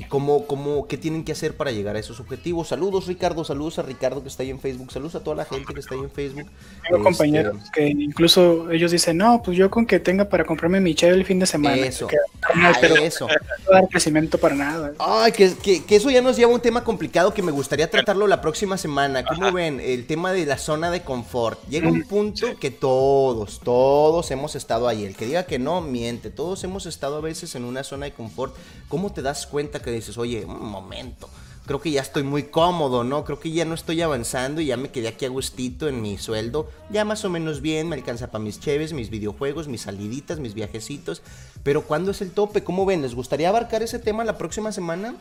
[0.00, 2.68] y cómo, cómo, qué tienen que hacer para llegar a esos objetivos.
[2.68, 5.72] Saludos Ricardo, saludos a Ricardo que está ahí en Facebook, saludos a toda la gente
[5.72, 6.46] que está ahí en Facebook.
[6.82, 10.80] Tengo Este, compañeros que incluso ellos dicen, no, pues yo con que tenga para comprarme
[10.80, 11.76] mi cheve el fin de semana.
[11.76, 12.06] Eso.
[12.06, 12.16] Que-
[12.56, 13.26] no, Ah, pero eso.
[13.26, 14.92] no dar crecimiento para nada.
[14.98, 17.90] Ay, que, que- que eso ya nos lleva a un tema complicado que me gustaría
[17.90, 19.24] tratarlo la próxima semana.
[19.24, 19.80] ¿Cómo ven?
[19.80, 21.58] El tema de la zona de confort.
[21.68, 25.04] Llega un punto que todos, todos hemos estado ahí.
[25.04, 26.30] El que diga que no, miente.
[26.30, 28.54] Todos hemos estado a veces en una zona de confort.
[28.88, 31.30] ¿Cómo te das cuenta que dices, oye, un momento?
[31.66, 33.24] Creo que ya estoy muy cómodo, ¿no?
[33.24, 36.16] Creo que ya no estoy avanzando y ya me quedé aquí a gustito en mi
[36.16, 36.70] sueldo.
[36.90, 40.54] Ya más o menos bien, me alcanza para mis cheves, mis videojuegos, mis saliditas, mis
[40.54, 41.22] viajecitos.
[41.64, 42.62] Pero ¿cuándo es el tope?
[42.62, 43.02] ¿Cómo ven?
[43.02, 45.16] ¿Les gustaría abarcar ese tema la próxima semana?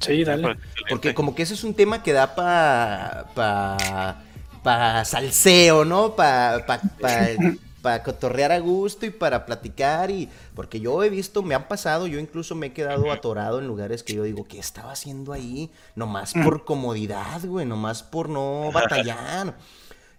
[0.00, 0.56] Sí, dale.
[0.88, 4.22] Porque como que ese es un tema que da pa, pa,
[4.62, 6.14] pa salseo, ¿no?
[6.14, 7.28] Pa, pa, pa,
[7.82, 12.06] pa cotorrear a gusto y para platicar y porque yo he visto, me han pasado,
[12.06, 15.70] yo incluso me he quedado atorado en lugares que yo digo, ¿qué estaba haciendo ahí?
[15.94, 19.56] Nomás por comodidad, güey, nomás por no batallar.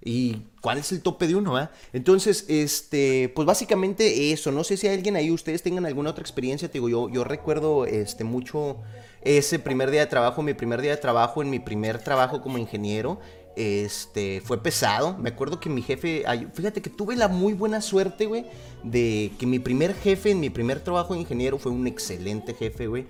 [0.04, 1.70] ¿Y cuál es el tope de uno, ah?
[1.94, 4.52] Entonces, este, pues básicamente eso.
[4.52, 6.68] No sé si hay alguien ahí, ustedes tengan alguna otra experiencia.
[6.68, 8.78] Te digo, yo, yo recuerdo este, mucho
[9.22, 12.58] ese primer día de trabajo, mi primer día de trabajo en mi primer trabajo como
[12.58, 13.20] ingeniero.
[13.56, 15.18] Este, fue pesado.
[15.18, 16.24] Me acuerdo que mi jefe,
[16.54, 18.46] fíjate que tuve la muy buena suerte, güey,
[18.84, 22.88] de que mi primer jefe en mi primer trabajo de ingeniero fue un excelente jefe,
[22.88, 23.06] güey.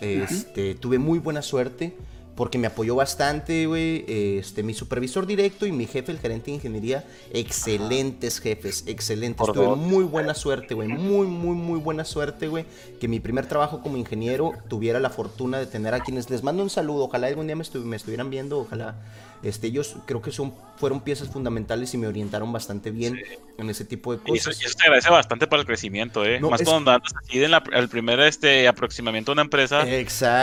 [0.00, 1.96] Este, tuve muy buena suerte
[2.36, 4.04] porque me apoyó bastante, güey.
[4.06, 9.38] Este, mi supervisor directo y mi jefe, el gerente de ingeniería, excelentes jefes, excelentes.
[9.38, 9.78] Por Tuve dos.
[9.78, 10.88] muy buena suerte, güey.
[10.88, 12.66] Muy, muy, muy buena suerte, güey.
[13.00, 16.62] Que mi primer trabajo como ingeniero tuviera la fortuna de tener a quienes les mando
[16.62, 17.04] un saludo.
[17.04, 18.96] Ojalá algún día me, estu- me estuvieran viendo, ojalá.
[19.42, 23.24] Este, ellos creo que son, fueron piezas fundamentales y me orientaron bastante bien
[23.58, 24.60] en ese tipo de Y eso, cosas.
[24.60, 26.40] y eso te agradece bastante para el crecimiento, ¿eh?
[26.40, 29.88] No, Más es- cuando andas así en la, el primer este, aproximamiento a una empresa,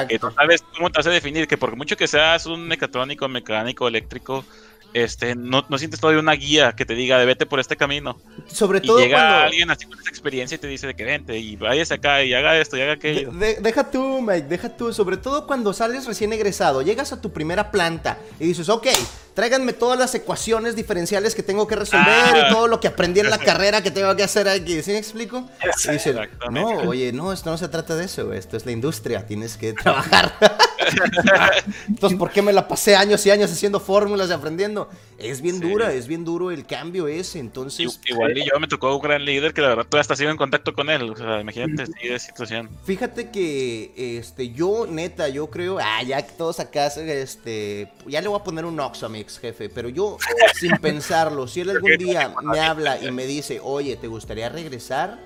[0.07, 0.19] que Exacto.
[0.19, 4.47] tú sabes cómo te hace definir, que por mucho que seas un mecatrónico, mecánico, eléctrico,
[4.93, 8.19] este, no, no sientes todavía una guía que te diga, de vete por este camino.
[8.47, 9.35] Sobre Y todo llega cuando...
[9.45, 12.33] alguien así con esa experiencia y te dice de que vente y váyase acá y
[12.33, 13.31] haga esto y haga De- aquello.
[13.31, 14.93] de- deja tú, Mike, deja tú.
[14.93, 18.87] Sobre todo cuando sales recién egresado, llegas a tu primera planta y dices, ok,
[19.33, 22.47] tráiganme todas las ecuaciones diferenciales que tengo que resolver Ah.
[22.49, 24.81] y todo lo que aprendí en la carrera que tengo que hacer aquí.
[24.83, 25.49] ¿Sí me explico?
[25.63, 26.83] Y dices, Exactamente.
[26.83, 29.73] no, oye, no, esto no se trata de eso, esto es la industria, tienes que
[29.73, 30.33] trabajar.
[31.87, 34.89] Entonces, ¿por qué me la pasé años y años haciendo fórmulas y aprendiendo?
[35.17, 35.69] Es bien Sí.
[35.69, 37.99] dura, es bien duro el cambio ese, entonces...
[38.05, 40.37] Igual y yo me tocó un gran líder que la verdad todavía hasta sigo en
[40.37, 41.09] contacto con él.
[41.09, 42.69] O sea, imagínate así de situación.
[42.85, 48.27] Fíjate que este yo neta, yo creo, ah, ya que todos acá este ya le
[48.27, 50.17] voy a poner un oxo a mi ex jefe, pero yo
[50.55, 55.19] sin pensarlo, si él algún día me habla y me dice, "Oye, ¿te gustaría regresar?"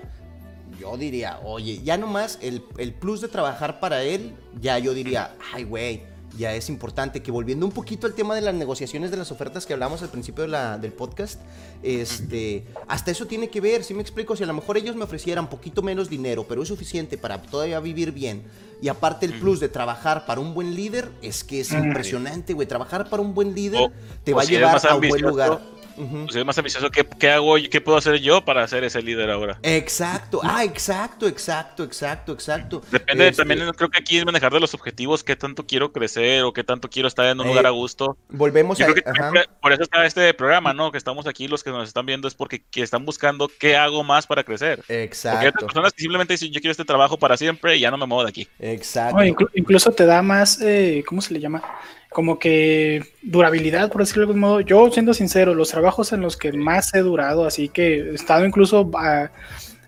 [0.78, 5.34] Yo diría, "Oye, ya nomás el, el plus de trabajar para él, ya yo diría,
[5.52, 6.02] "Ay, güey,
[6.36, 9.66] ya es importante que volviendo un poquito al tema de las negociaciones de las ofertas
[9.66, 11.40] que hablamos al principio de la- del podcast,
[11.82, 15.04] este, hasta eso tiene que ver, si me explico, si a lo mejor ellos me
[15.04, 18.42] ofrecieran poquito menos dinero, pero es suficiente para todavía vivir bien,
[18.80, 22.68] y aparte el plus de trabajar para un buen líder, es que es impresionante, güey,
[22.68, 25.60] trabajar para un buen líder O- te va a si llevar a un buen lugar.
[25.98, 26.24] Ujú.
[26.24, 26.90] Pues es más ambicioso.
[26.90, 27.56] ¿Qué, qué hago?
[27.70, 29.58] ¿Qué puedo hacer yo para ser ese líder ahora?
[29.62, 32.82] Exacto, ah, exacto, exacto, exacto, exacto.
[32.90, 36.44] Depende Este, también, creo que aquí es manejar de los objetivos, qué tanto quiero crecer
[36.44, 38.16] o qué tanto quiero estar en un lugar Eh, a gusto.
[38.28, 38.92] Volvemos Yo a...
[38.92, 39.32] creo que ajá.
[39.60, 40.90] por- eso está este programa, ¿no?
[40.92, 44.04] Que estamos aquí, los que nos están viendo, es porque que están buscando qué hago
[44.04, 44.78] más para crecer.
[44.78, 47.80] Porque hay Exacto, otras personas que simplemente dicen, yo quiero este trabajo para siempre y
[47.80, 48.48] ya no me muevo de aquí.
[48.58, 49.16] exacto.
[49.18, 49.24] No,
[49.54, 51.62] incluso te da más, eh, ¿cómo se le llama?
[52.10, 54.60] Como que durabilidad, por decirlo de algún modo.
[54.60, 58.46] Yo, siendo sincero, los trabajos en los que más he durado, así que he estado
[58.46, 59.30] incluso, ah,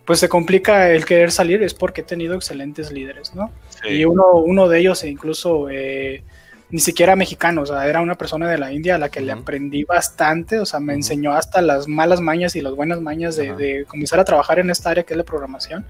[0.05, 3.51] pues se complica el querer salir, es porque he tenido excelentes líderes, ¿no?
[3.83, 3.89] Sí.
[3.89, 6.23] Y uno, uno de ellos, incluso eh,
[6.71, 9.33] ni siquiera mexicano, o sea, era una persona de la India a la que le
[9.33, 13.85] aprendí bastante, o sea, me enseñó hasta las malas mañas y las buenas mañas de,
[13.89, 15.85] comenzar a trabajar en esta área que es la programación.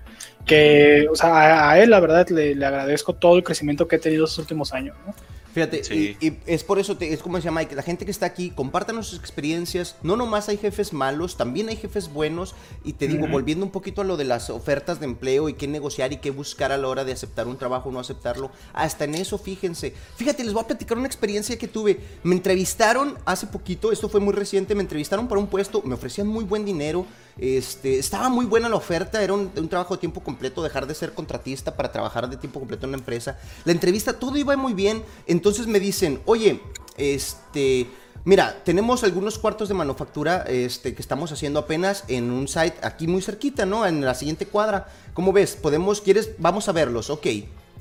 [0.47, 3.97] Que, o sea, a, a él, la verdad, le, le agradezco todo el crecimiento que
[3.97, 5.14] he tenido estos últimos años, ¿no?
[5.53, 6.16] Fíjate, Sí.
[6.20, 8.51] y, y es por eso, te- es como decía Mike, la gente que está aquí,
[8.51, 9.96] compártanos sus experiencias.
[10.03, 12.55] No nomás hay jefes malos, también hay jefes buenos.
[12.84, 15.66] Y te digo, volviendo un poquito a lo de las ofertas de empleo y qué
[15.66, 18.51] negociar y qué buscar a la hora de aceptar un trabajo o no aceptarlo.
[18.72, 19.92] Hasta en eso, fíjense.
[20.16, 21.98] Fíjate, les voy a platicar una experiencia que tuve.
[22.22, 26.26] Me entrevistaron hace poquito, esto fue muy reciente, me entrevistaron para un puesto, me ofrecían
[26.28, 27.07] muy buen dinero.
[27.39, 31.12] Este, estaba muy buena la oferta, era un, trabajo de tiempo completo, dejar de ser
[31.12, 33.39] contratista para trabajar de tiempo completo en una empresa.
[33.64, 36.61] La entrevista, todo iba muy bien, entonces me dicen, oye,
[36.97, 37.87] este,
[38.24, 43.07] mira, tenemos algunos cuartos de manufactura este, que estamos haciendo apenas en un site aquí
[43.07, 43.87] muy cerquita, ¿no?
[43.87, 44.89] En la siguiente cuadra.
[45.14, 45.57] ¿Cómo ves?
[45.57, 46.33] Podemos, ¿quieres?
[46.39, 47.26] Vamos a verlos, ok,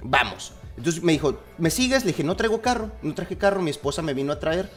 [0.03, 0.53] vamos.
[0.77, 2.05] Entonces me dijo, ¿me sigues?
[2.05, 4.69] Le dije, no traigo carro, no traje carro, mi esposa me vino a traer.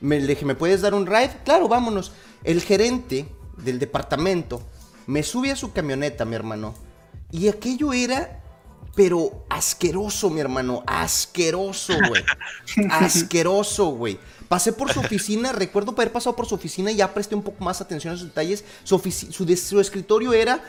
[0.00, 1.32] Me, le dije, ¿me puedes dar un ride?
[1.44, 2.12] Claro, vámonos.
[2.44, 3.26] El gerente
[3.64, 4.62] del departamento
[5.06, 6.74] me sube a su camioneta, mi hermano.
[7.32, 8.40] Y aquello era,
[8.94, 10.82] pero asqueroso, mi hermano.
[10.86, 12.24] Asqueroso, güey.
[12.90, 14.18] asqueroso, güey.
[14.48, 17.62] Pasé por su oficina, recuerdo haber pasado por su oficina y ya presté un poco
[17.62, 18.64] más atención a sus detalles.
[18.84, 20.62] Su, su, su escritorio era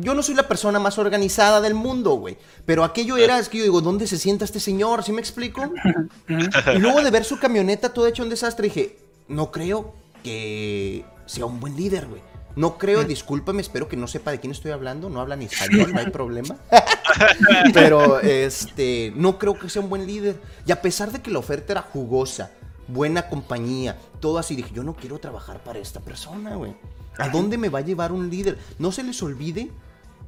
[0.00, 2.36] yo no soy la persona más organizada del mundo, güey.
[2.66, 5.04] Pero aquello era, es que yo digo, ¿dónde se sienta este señor?
[5.04, 5.72] ¿Sí me explico?
[6.28, 11.46] y luego de ver su camioneta todo hecho un desastre, dije, no creo que sea
[11.46, 12.22] un buen líder, güey.
[12.56, 15.92] No creo, discúlpame, espero que no sepa de quién estoy hablando, no habla ni español,
[15.92, 16.56] no hay problema.
[17.74, 20.40] Pero, este, no creo que sea un buen líder.
[20.64, 22.52] Y a pesar de que la oferta era jugosa,
[22.86, 26.76] buena compañía, todo así, dije, yo no quiero trabajar para esta persona, güey.
[27.18, 28.58] ¿A dónde me va a llevar un líder?
[28.78, 29.70] No se les olvide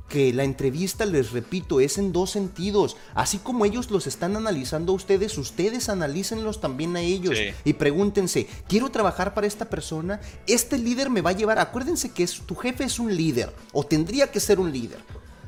[0.09, 2.97] que la entrevista, les repito, es en dos sentidos.
[3.15, 7.37] Así como ellos los están analizando a ustedes, ustedes analícenlos también a ellos.
[7.37, 7.47] Sí.
[7.65, 10.21] Y pregúntense, ¿quiero trabajar para esta persona?
[10.47, 11.59] ¿Este líder me va a llevar?
[11.59, 14.99] Acuérdense que es- tu jefe es un líder, o tendría que ser un líder.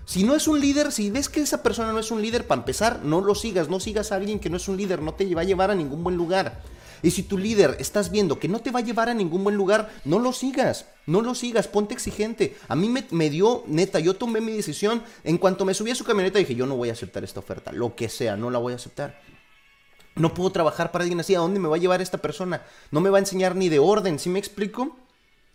[0.04, 2.62] Si no es un líder, si ves que esa persona no es un líder, para
[2.62, 5.32] empezar, no lo sigas, no sigas a alguien que no es un líder, no te
[5.34, 6.62] va a llevar a ningún buen lugar.
[7.02, 9.56] Y si tu líder estás viendo que no te va a llevar a ningún buen
[9.56, 12.56] lugar, no lo sigas, no lo sigas, ponte exigente.
[12.68, 15.94] A mí me, me dio, neta, yo tomé mi decisión, en cuanto me subí a
[15.94, 18.58] su camioneta dije, yo no voy a aceptar esta oferta, lo que sea, no la
[18.58, 19.20] voy a aceptar.
[20.14, 22.62] No puedo trabajar para alguien así, ¿a dónde me va a llevar esta persona?
[22.90, 24.96] No me va a enseñar ni de orden, ¿sí me explico?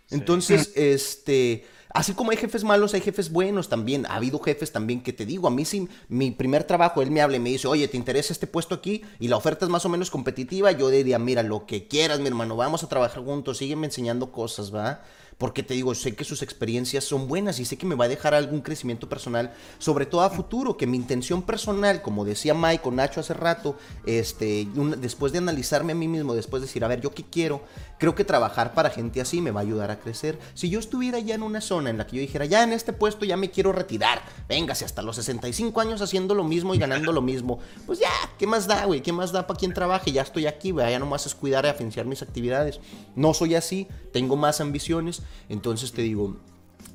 [0.10, 4.06] Entonces, este, así como hay jefes malos, hay jefes buenos también.
[4.08, 7.22] Ha habido jefes también que te digo, a mí sí, mi primer trabajo, él me
[7.22, 9.04] habla y me dice, oye, ¿te interesa este puesto aquí?
[9.20, 10.72] Y la oferta es más o menos competitiva.
[10.72, 14.74] Yo diría, mira, lo que quieras, mi hermano, vamos a trabajar juntos, sígueme enseñando cosas,
[14.74, 15.02] ¿va?
[15.38, 18.08] Porque te digo, sé que sus experiencias son buenas y sé que me va a
[18.08, 22.88] dejar algún crecimiento personal, sobre todo a futuro, que mi intención personal, como decía Mike
[22.88, 23.76] o Nacho hace rato,
[24.06, 24.68] este,
[24.98, 27.64] después de analizarme a mí mismo, después de decir, a ver, ¿yo qué quiero?
[28.04, 30.38] Creo que trabajar para gente así me va a ayudar a crecer.
[30.56, 32.92] Si yo estuviera ya en una zona en la que yo dijera, ya en este
[32.92, 37.14] puesto ya me quiero retirar, véngase hasta los 65 años haciendo lo mismo y ganando
[37.14, 39.02] lo mismo, pues ya, ¿qué más da, güey?
[39.02, 40.12] ¿Qué más da para quien trabaje?
[40.12, 42.82] Ya estoy aquí, ya nomás es cuidar y afinciar mis actividades.
[43.16, 46.36] No soy así, tengo más ambiciones, entonces te digo,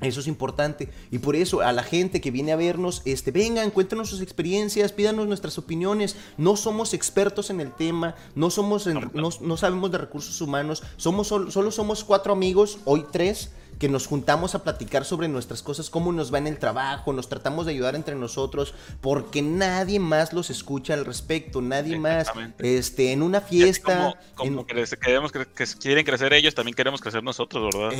[0.01, 0.89] eso es importante.
[1.11, 4.91] Y por eso a la gente que viene a vernos, este, vengan, cuéntenos sus experiencias,
[4.91, 6.15] pídanos nuestras opiniones.
[6.37, 10.83] No somos expertos en el tema, no somos en- no, no sabemos de recursos humanos,
[10.97, 15.63] somos sol- solo somos cuatro amigos, hoy tres, que nos juntamos a platicar sobre nuestras
[15.63, 19.99] cosas, cómo nos va en el trabajo, nos tratamos de ayudar entre nosotros, porque nadie
[19.99, 22.27] más los escucha al respecto, nadie más,
[22.59, 25.45] este, en una fiesta, como, como en- crece- queremos que
[25.79, 27.93] quieren crecer ellos, también queremos crecer nosotros, ¿verdad?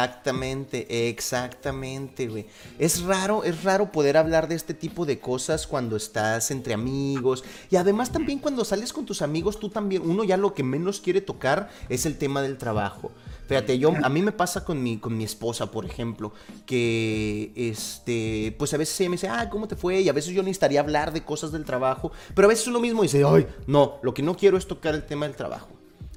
[0.00, 2.46] Exactamente, exactamente, güey.
[2.78, 7.44] Es raro, es raro poder hablar de este tipo de cosas cuando estás entre amigos.
[7.70, 11.00] Y además también cuando sales con tus amigos, tú también, uno ya lo que menos
[11.00, 13.10] quiere tocar es el tema del trabajo.
[13.48, 16.32] Fíjate, yo, a mí me pasa con mi, con mi esposa, por ejemplo,
[16.64, 20.00] que, este, pues a veces ella me dice, ah, ¿cómo te fue?
[20.00, 22.80] Y a veces yo necesitaría hablar de cosas del trabajo, pero a veces es lo
[22.80, 25.68] mismo dice, ay, no, lo que no quiero es tocar el tema del trabajo.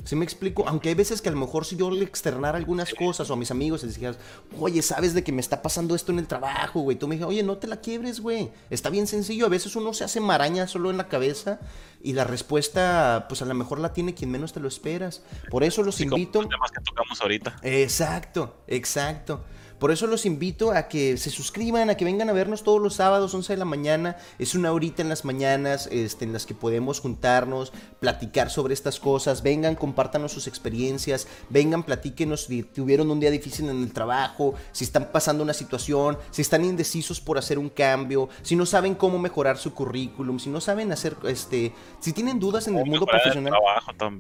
[0.10, 0.64] ¿Sí me explico?
[0.68, 3.36] Aunque hay veces que a lo mejor si yo le externara algunas cosas o a
[3.36, 4.18] mis amigos les dijeras,
[4.58, 6.98] oye, ¿sabes de que me está pasando esto en el trabajo, güey?
[6.98, 8.50] Tú me dijeras, oye, no te la quiebres, güey.
[8.70, 9.46] Está bien sencillo.
[9.46, 11.60] A veces uno se hace maraña solo en la cabeza
[12.02, 15.24] y la respuesta, pues a lo mejor la tiene quien menos te lo esperas.
[15.50, 16.42] Por eso los invito.
[16.42, 17.58] los temas que tocamos ahorita.
[17.64, 19.44] Exacto, exacto.
[19.80, 22.96] Por eso los invito a que se suscriban, a que vengan a vernos todos los
[22.96, 24.18] sábados, 11 de la mañana.
[24.38, 29.00] Es una horita en las mañanas este, en las que podemos juntarnos, platicar sobre estas
[29.00, 29.42] cosas.
[29.42, 31.28] Vengan, compártanos sus experiencias.
[31.50, 36.18] Vengan, platíquenos si tuvieron un día difícil en el trabajo, si están pasando una situación,
[36.32, 40.50] si están indecisos por hacer un cambio, si no saben cómo mejorar su currículum, si
[40.50, 43.54] no saben hacer, este, si tienen dudas en el mundo el profesional.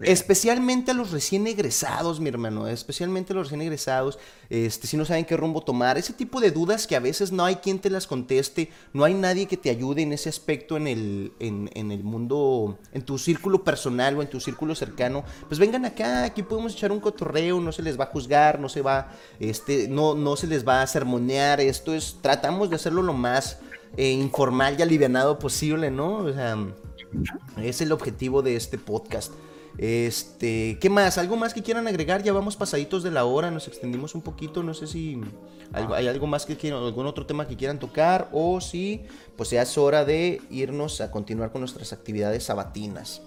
[0.04, 2.68] Especialmente a los recién egresados, mi hermano.
[2.68, 4.20] Especialmente a los recién egresados.
[4.50, 5.98] Este, si no saben qué rumbo tomar.
[5.98, 8.72] Ese tipo de dudas que a veces no hay quien te las conteste.
[8.94, 12.78] No hay nadie que te ayude en ese aspecto en el, en, en el mundo,
[12.92, 15.24] en tu círculo personal o en tu círculo cercano.
[15.48, 17.60] Pues vengan acá, aquí podemos echar un cotorreo.
[17.60, 20.82] No se les va a juzgar, no se va, este, no, no se les va
[20.82, 21.62] a sermonear.
[21.62, 23.60] Esto es, tratamos de hacerlo lo más
[23.98, 26.18] eh, informal y alivianado posible, ¿no?
[26.18, 26.58] O sea,
[27.58, 29.32] es el objetivo de este podcast.
[29.82, 31.18] Este, ¿qué más?
[31.18, 32.22] ¿Algo más que quieran agregar?
[32.22, 35.22] Ya vamos pasaditos de la hora, nos extendimos un poquito, no sé si
[35.72, 39.04] algo- hay algo más que quieran, algún otro tema que quieran tocar o si
[39.38, 43.22] pues ya es hora de irnos a continuar con nuestras actividades sabatinas.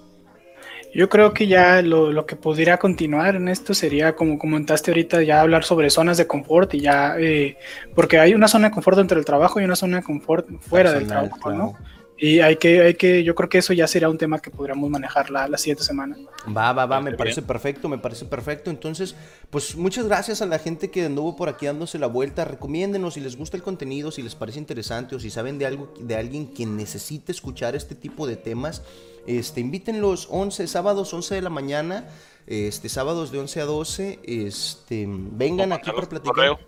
[0.95, 5.23] Yo creo que ya lo, lo que podría continuar en esto sería, como comentaste ahorita,
[5.23, 7.57] ya hablar sobre zonas de confort y ya, eh,
[7.95, 10.93] porque hay una zona de confort entre el trabajo y una zona de confort fuera
[10.93, 11.73] del trabajo, ¿no?
[11.73, 11.92] claro.
[12.19, 14.89] Y hay que, hay que, yo creo que eso ya sería un tema que podríamos
[14.89, 16.17] manejar la, la siguiente semana.
[16.57, 17.49] Va, va, va, me Parece bien.
[17.49, 18.71] perfecto, me parece perfecto.
[18.71, 19.17] Entonces,
[19.51, 22.45] pues muchas gracias a la gente que anduvo por aquí dándose la vuelta.
[22.45, 25.93] Recomiéndenos si les gusta el contenido, si les parece interesante o si saben de algo
[25.99, 28.83] de alguien que necesite escuchar este tipo de temas.
[29.27, 32.07] Este, invítenlos 11 sábados 11 de la mañana,
[32.47, 36.35] este sábados de 11 a 12, este, vengan aquí para platicar.
[36.35, 36.59] correo.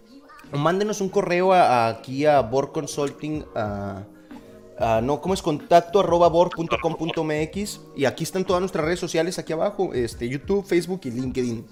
[0.52, 4.04] O mándenos un correo a- a- aquí a Bor Consulting, a,
[4.78, 5.42] a- no, ¿cómo es?
[5.42, 11.00] Contacto arroba bor.com.mx y aquí están todas nuestras redes sociales aquí abajo, este, YouTube, Facebook
[11.04, 11.64] y LinkedIn.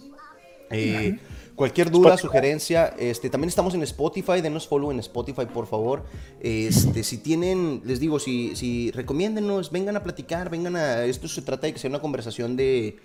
[0.70, 1.18] Eh,
[1.54, 2.22] Cualquier duda, Spotify.
[2.26, 6.02] sugerencia, este, también estamos en Spotify, denos follow en Spotify, por favor.
[6.40, 11.42] Este, si tienen, les digo, si, si recomiéndenos, vengan a platicar, vengan a, esto se
[11.42, 12.96] trata de que sea una conversación de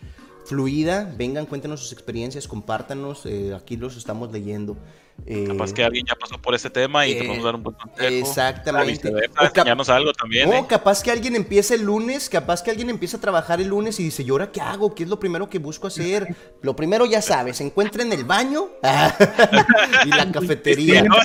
[0.48, 4.78] fluida, vengan, cuéntenos sus experiencias, compártanos, eh, aquí los estamos leyendo.
[5.26, 7.64] Eh, Capaz que alguien ya pasó por ese tema y eh, te podemos dar un
[7.64, 8.08] buen consejo.
[8.08, 9.08] exactamente.
[9.08, 10.48] A viceversa, O cap- enseñarnos algo también.
[10.50, 10.66] no, ¿eh?
[10.70, 14.04] capaz que alguien empieza el lunes, capaz que alguien empieza a trabajar el lunes y
[14.04, 14.94] dice, ¿y ahora qué hago?
[14.94, 16.36] ¿Qué es lo primero que busco hacer?
[16.62, 18.68] Lo primero ya sabes, se encuentra en el baño
[20.06, 21.02] y la cafetería.
[21.02, 21.16] Sí, no,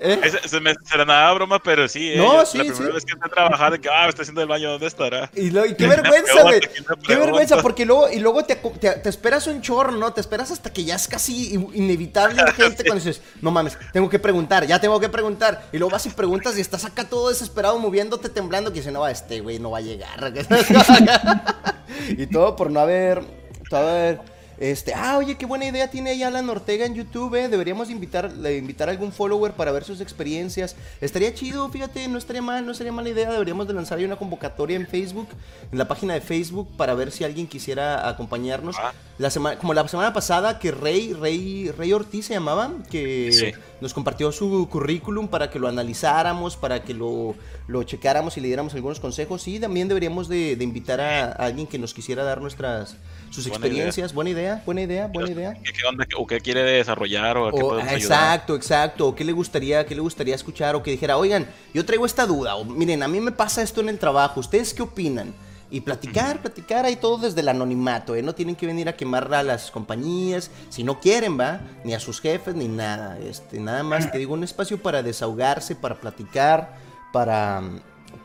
[0.00, 0.20] ¿Eh?
[0.46, 2.12] se me será nada broma, pero sí.
[2.12, 2.92] eh, No, sí, La primera sí.
[2.94, 5.28] vez que entré a trabajar, de que, ah, me está haciendo el baño, ¿dónde estará?
[5.34, 6.60] Y, lo- y qué vergüenza, güey.
[6.60, 10.12] ¿quién te Qué vergüenza, porque luego, y luego te, te, esperas un chorro, ¿no?
[10.12, 14.08] Te esperas hasta que ya es casi in- inevitable gente cuando dices, no mames, tengo
[14.08, 15.68] que preguntar, ya tengo que preguntar.
[15.72, 19.06] Y luego vas y preguntas y estás acá todo desesperado, moviéndote, temblando, que dice, no,
[19.08, 20.32] este güey no va a llegar.
[22.08, 23.22] y todo por no haber,
[23.70, 27.48] todo haber- Este, ah, oye, qué buena idea tiene ahí Alan Ortega en YouTube, eh.
[27.48, 30.74] Deberíamos invitar, invitar a algún follower para ver sus experiencias.
[31.00, 33.30] Estaría chido, fíjate, no estaría mal, no sería mala idea.
[33.30, 35.28] Deberíamos de lanzar ahí una convocatoria en Facebook,
[35.70, 38.74] en la página de Facebook, para ver si alguien quisiera acompañarnos.
[38.80, 38.92] Ah.
[39.18, 43.52] La semana, como la semana pasada que Rey, Rey, Rey Ortiz se llamaba, que Sí.
[43.80, 47.34] nos compartió su currículum para que lo analizáramos, para que lo,
[47.68, 49.42] lo checáramos y le diéramos algunos consejos.
[49.42, 52.96] Sí, también deberíamos de, de invitar a, a alguien que nos quisiera dar nuestras
[53.30, 54.12] sus Buena experiencias.
[54.12, 55.54] Buena idea, buena idea, buena idea.
[55.62, 56.04] ¿Qué, qué onda?
[56.16, 57.36] ¿O qué quiere desarrollar?
[57.36, 57.98] ¿O a qué O- podemos ayudar?
[58.24, 59.06] exacto, exacto.
[59.08, 62.26] O qué le gustaría, qué le gustaría escuchar o que dijera, oigan, yo traigo esta
[62.26, 62.56] duda.
[62.56, 64.40] O miren, a mí me pasa esto en el trabajo.
[64.40, 65.34] ¿Ustedes qué opinan?
[65.70, 68.22] Y platicar, platicar ahí todo desde el anonimato, ¿eh?
[68.22, 71.60] No tienen que venir a quemar a las compañías, si no quieren, ¿va?
[71.84, 73.18] Ni a sus jefes, ni nada.
[73.18, 76.74] Este, nada más, te digo, un espacio para desahogarse, para platicar,
[77.12, 77.60] para,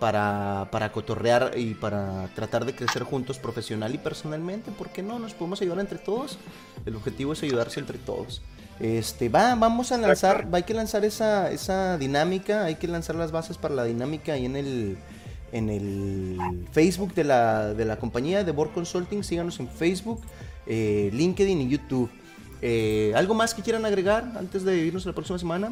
[0.03, 4.69] para, para cotorrear y para tratar de crecer juntos profesional y personalmente.
[4.69, 5.17] ¿Por qué no?
[5.17, 6.37] Nos podemos ayudar entre todos.
[6.85, 8.41] El objetivo es ayudarse entre todos.
[8.81, 13.15] Este, va, vamos a lanzar, va, hay que lanzar esa, esa dinámica, hay que lanzar
[13.15, 14.97] las bases para la dinámica ahí en el,
[15.53, 19.23] en el Facebook de la, de la compañía de Board Consulting.
[19.23, 20.19] Síganos en Facebook,
[20.67, 22.09] eh, LinkedIn y YouTube.
[22.61, 25.71] Eh, ¿Algo más que quieran agregar antes de irnos a la próxima semana?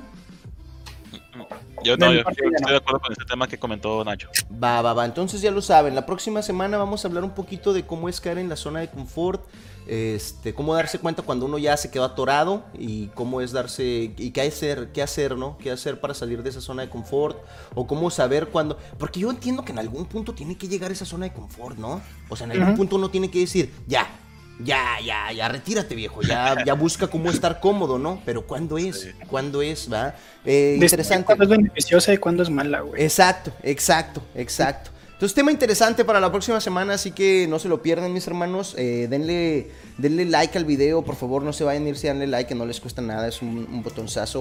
[1.83, 2.69] Yo no, yo estoy no.
[2.69, 4.29] de acuerdo con ese tema que comentó Nacho.
[4.51, 5.05] Va, va, va.
[5.05, 5.95] Entonces ya lo saben.
[5.95, 8.79] La próxima semana vamos a hablar un poquito de cómo es caer en la zona
[8.79, 9.43] de confort.
[9.87, 14.29] Este, cómo darse cuenta cuando uno ya se quedó atorado y cómo es darse y
[14.31, 15.57] qué hacer, qué hacer, ¿no?
[15.57, 17.37] Qué hacer para salir de esa zona de confort
[17.73, 20.93] o cómo saber cuándo, porque yo entiendo que en algún punto tiene que llegar a
[20.93, 21.99] esa zona de confort, ¿no?
[22.29, 24.07] O sea, en algún punto uno tiene que decir, ya,
[24.63, 28.21] ya, ya, ya, retírate, viejo, ya, ya busca cómo estar cómodo, ¿no?
[28.25, 29.13] Pero ¿cuándo es?
[29.27, 29.91] ¿Cuándo es?
[29.91, 30.15] ¿Va?
[30.45, 31.25] Eh, interesante.
[31.25, 33.01] Cuándo es beneficiosa y cuándo es mala, güey.
[33.01, 34.91] Exacto, exacto, exacto.
[35.21, 38.73] Entonces, tema interesante para la próxima semana, así que no se lo pierdan, mis hermanos.
[38.75, 39.69] Eh, denle,
[40.01, 42.65] denle like al video, por favor, no se vayan a irse, denle like, que no
[42.65, 43.83] les cuesta nada, es un, un.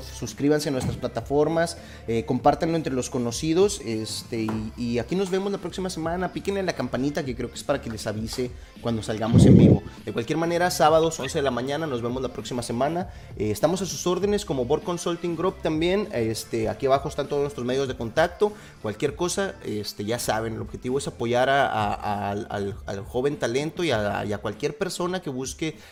[0.02, 1.76] Suscríbanse a nuestras plataformas,
[2.08, 3.80] eh, compártanlo entre los conocidos.
[3.84, 4.46] Este,
[4.76, 6.32] y, aquí nos vemos la próxima semana.
[6.32, 8.50] Píquenle la campanita, que creo que es para que les avise
[8.80, 9.82] cuando salgamos en vivo.
[10.04, 13.08] De cualquier manera, sábados 11 de la mañana, nos vemos la próxima semana.
[13.36, 16.08] Eh, estamos a sus órdenes como Board Consulting Group también.
[16.12, 18.52] Este, aquí abajo están todos nuestros medios de contacto.
[18.82, 22.46] Cualquier cosa, este, ya saben, el objetivo es apoyar a- al,
[22.86, 25.49] al- joven talento y y a cualquier persona que busque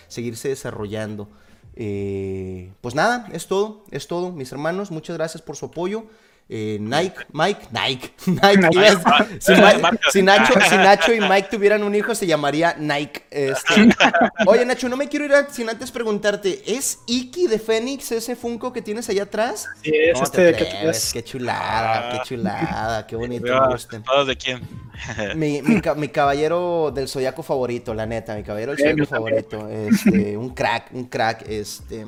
[0.08, 1.28] seguirse desarrollando.
[1.74, 4.90] Eh, pues nada, es todo, es todo, mis hermanos.
[4.90, 6.04] Muchas gracias por su apoyo.
[6.50, 8.68] Eh, Nike, Mike, Nike, Nike.
[8.72, 12.26] iba a decir, si, Mike- si Nacho, si Nacho y Mike tuvieran un hijo, se
[12.26, 13.24] llamaría Nike.
[13.30, 13.88] este.
[14.46, 18.34] Oye, Nacho, no me quiero ir a- sin antes preguntarte: ¿es Iki de Fénix ese
[18.34, 19.66] Funko que tienes allá atrás?
[19.82, 23.74] Sí, es No este te que tienes- qué chulada, qué chulada, qué bonito.
[23.74, 24.62] ¿Espadas de quién?
[25.36, 29.68] Mi, mi, ca- mi caballero del zodiaco favorito, la neta, mi caballero del zodiaco favorito.
[29.68, 32.06] Este, un crack, un crack, este.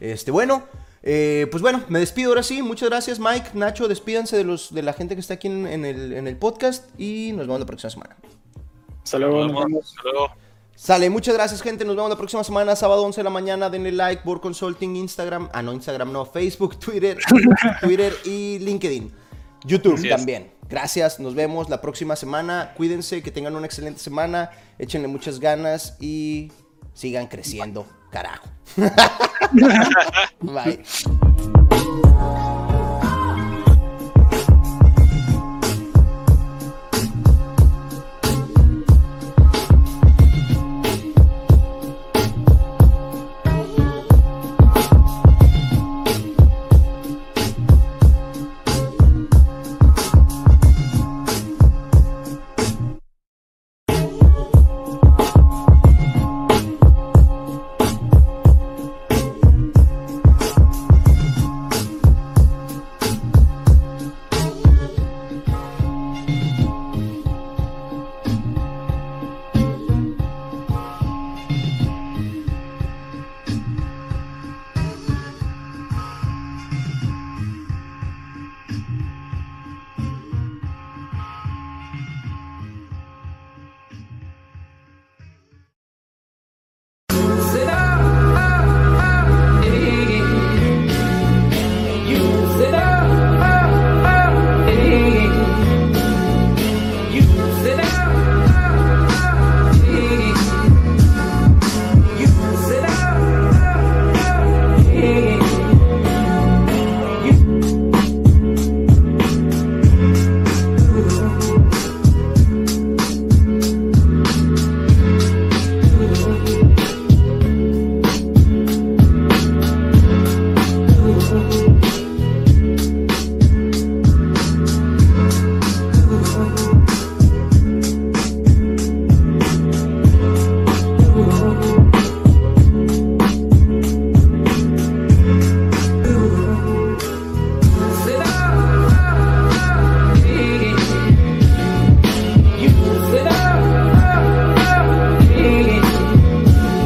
[0.00, 0.64] Este, bueno,
[1.06, 2.62] eh, pues bueno, me despido ahora sí.
[2.62, 5.84] Muchas gracias, Mike, Nacho, despídanse de los de la gente que está aquí en, en
[5.84, 8.16] el, en el podcast y nos vemos la próxima semana.
[9.02, 9.66] Hasta luego, Nos nos vemos.
[9.70, 9.94] vemos.
[9.96, 10.28] Hasta luego.
[10.76, 11.84] Sale, muchas gracias, gente.
[11.84, 13.70] Nos vemos la próxima semana, sábado 11 de la mañana.
[13.70, 15.48] Denle like, Board Consulting, Instagram.
[15.52, 17.18] Ah, no, Instagram no, Facebook, Twitter,
[17.82, 19.12] Twitter y LinkedIn.
[19.64, 20.16] YouTube Así es.
[20.16, 20.50] también.
[20.68, 22.72] Gracias, nos vemos la próxima semana.
[22.76, 24.50] Cuídense, que tengan una excelente semana.
[24.78, 26.50] Échenle muchas ganas y
[26.94, 28.42] sigan creciendo, carajo.
[30.40, 30.84] Bye.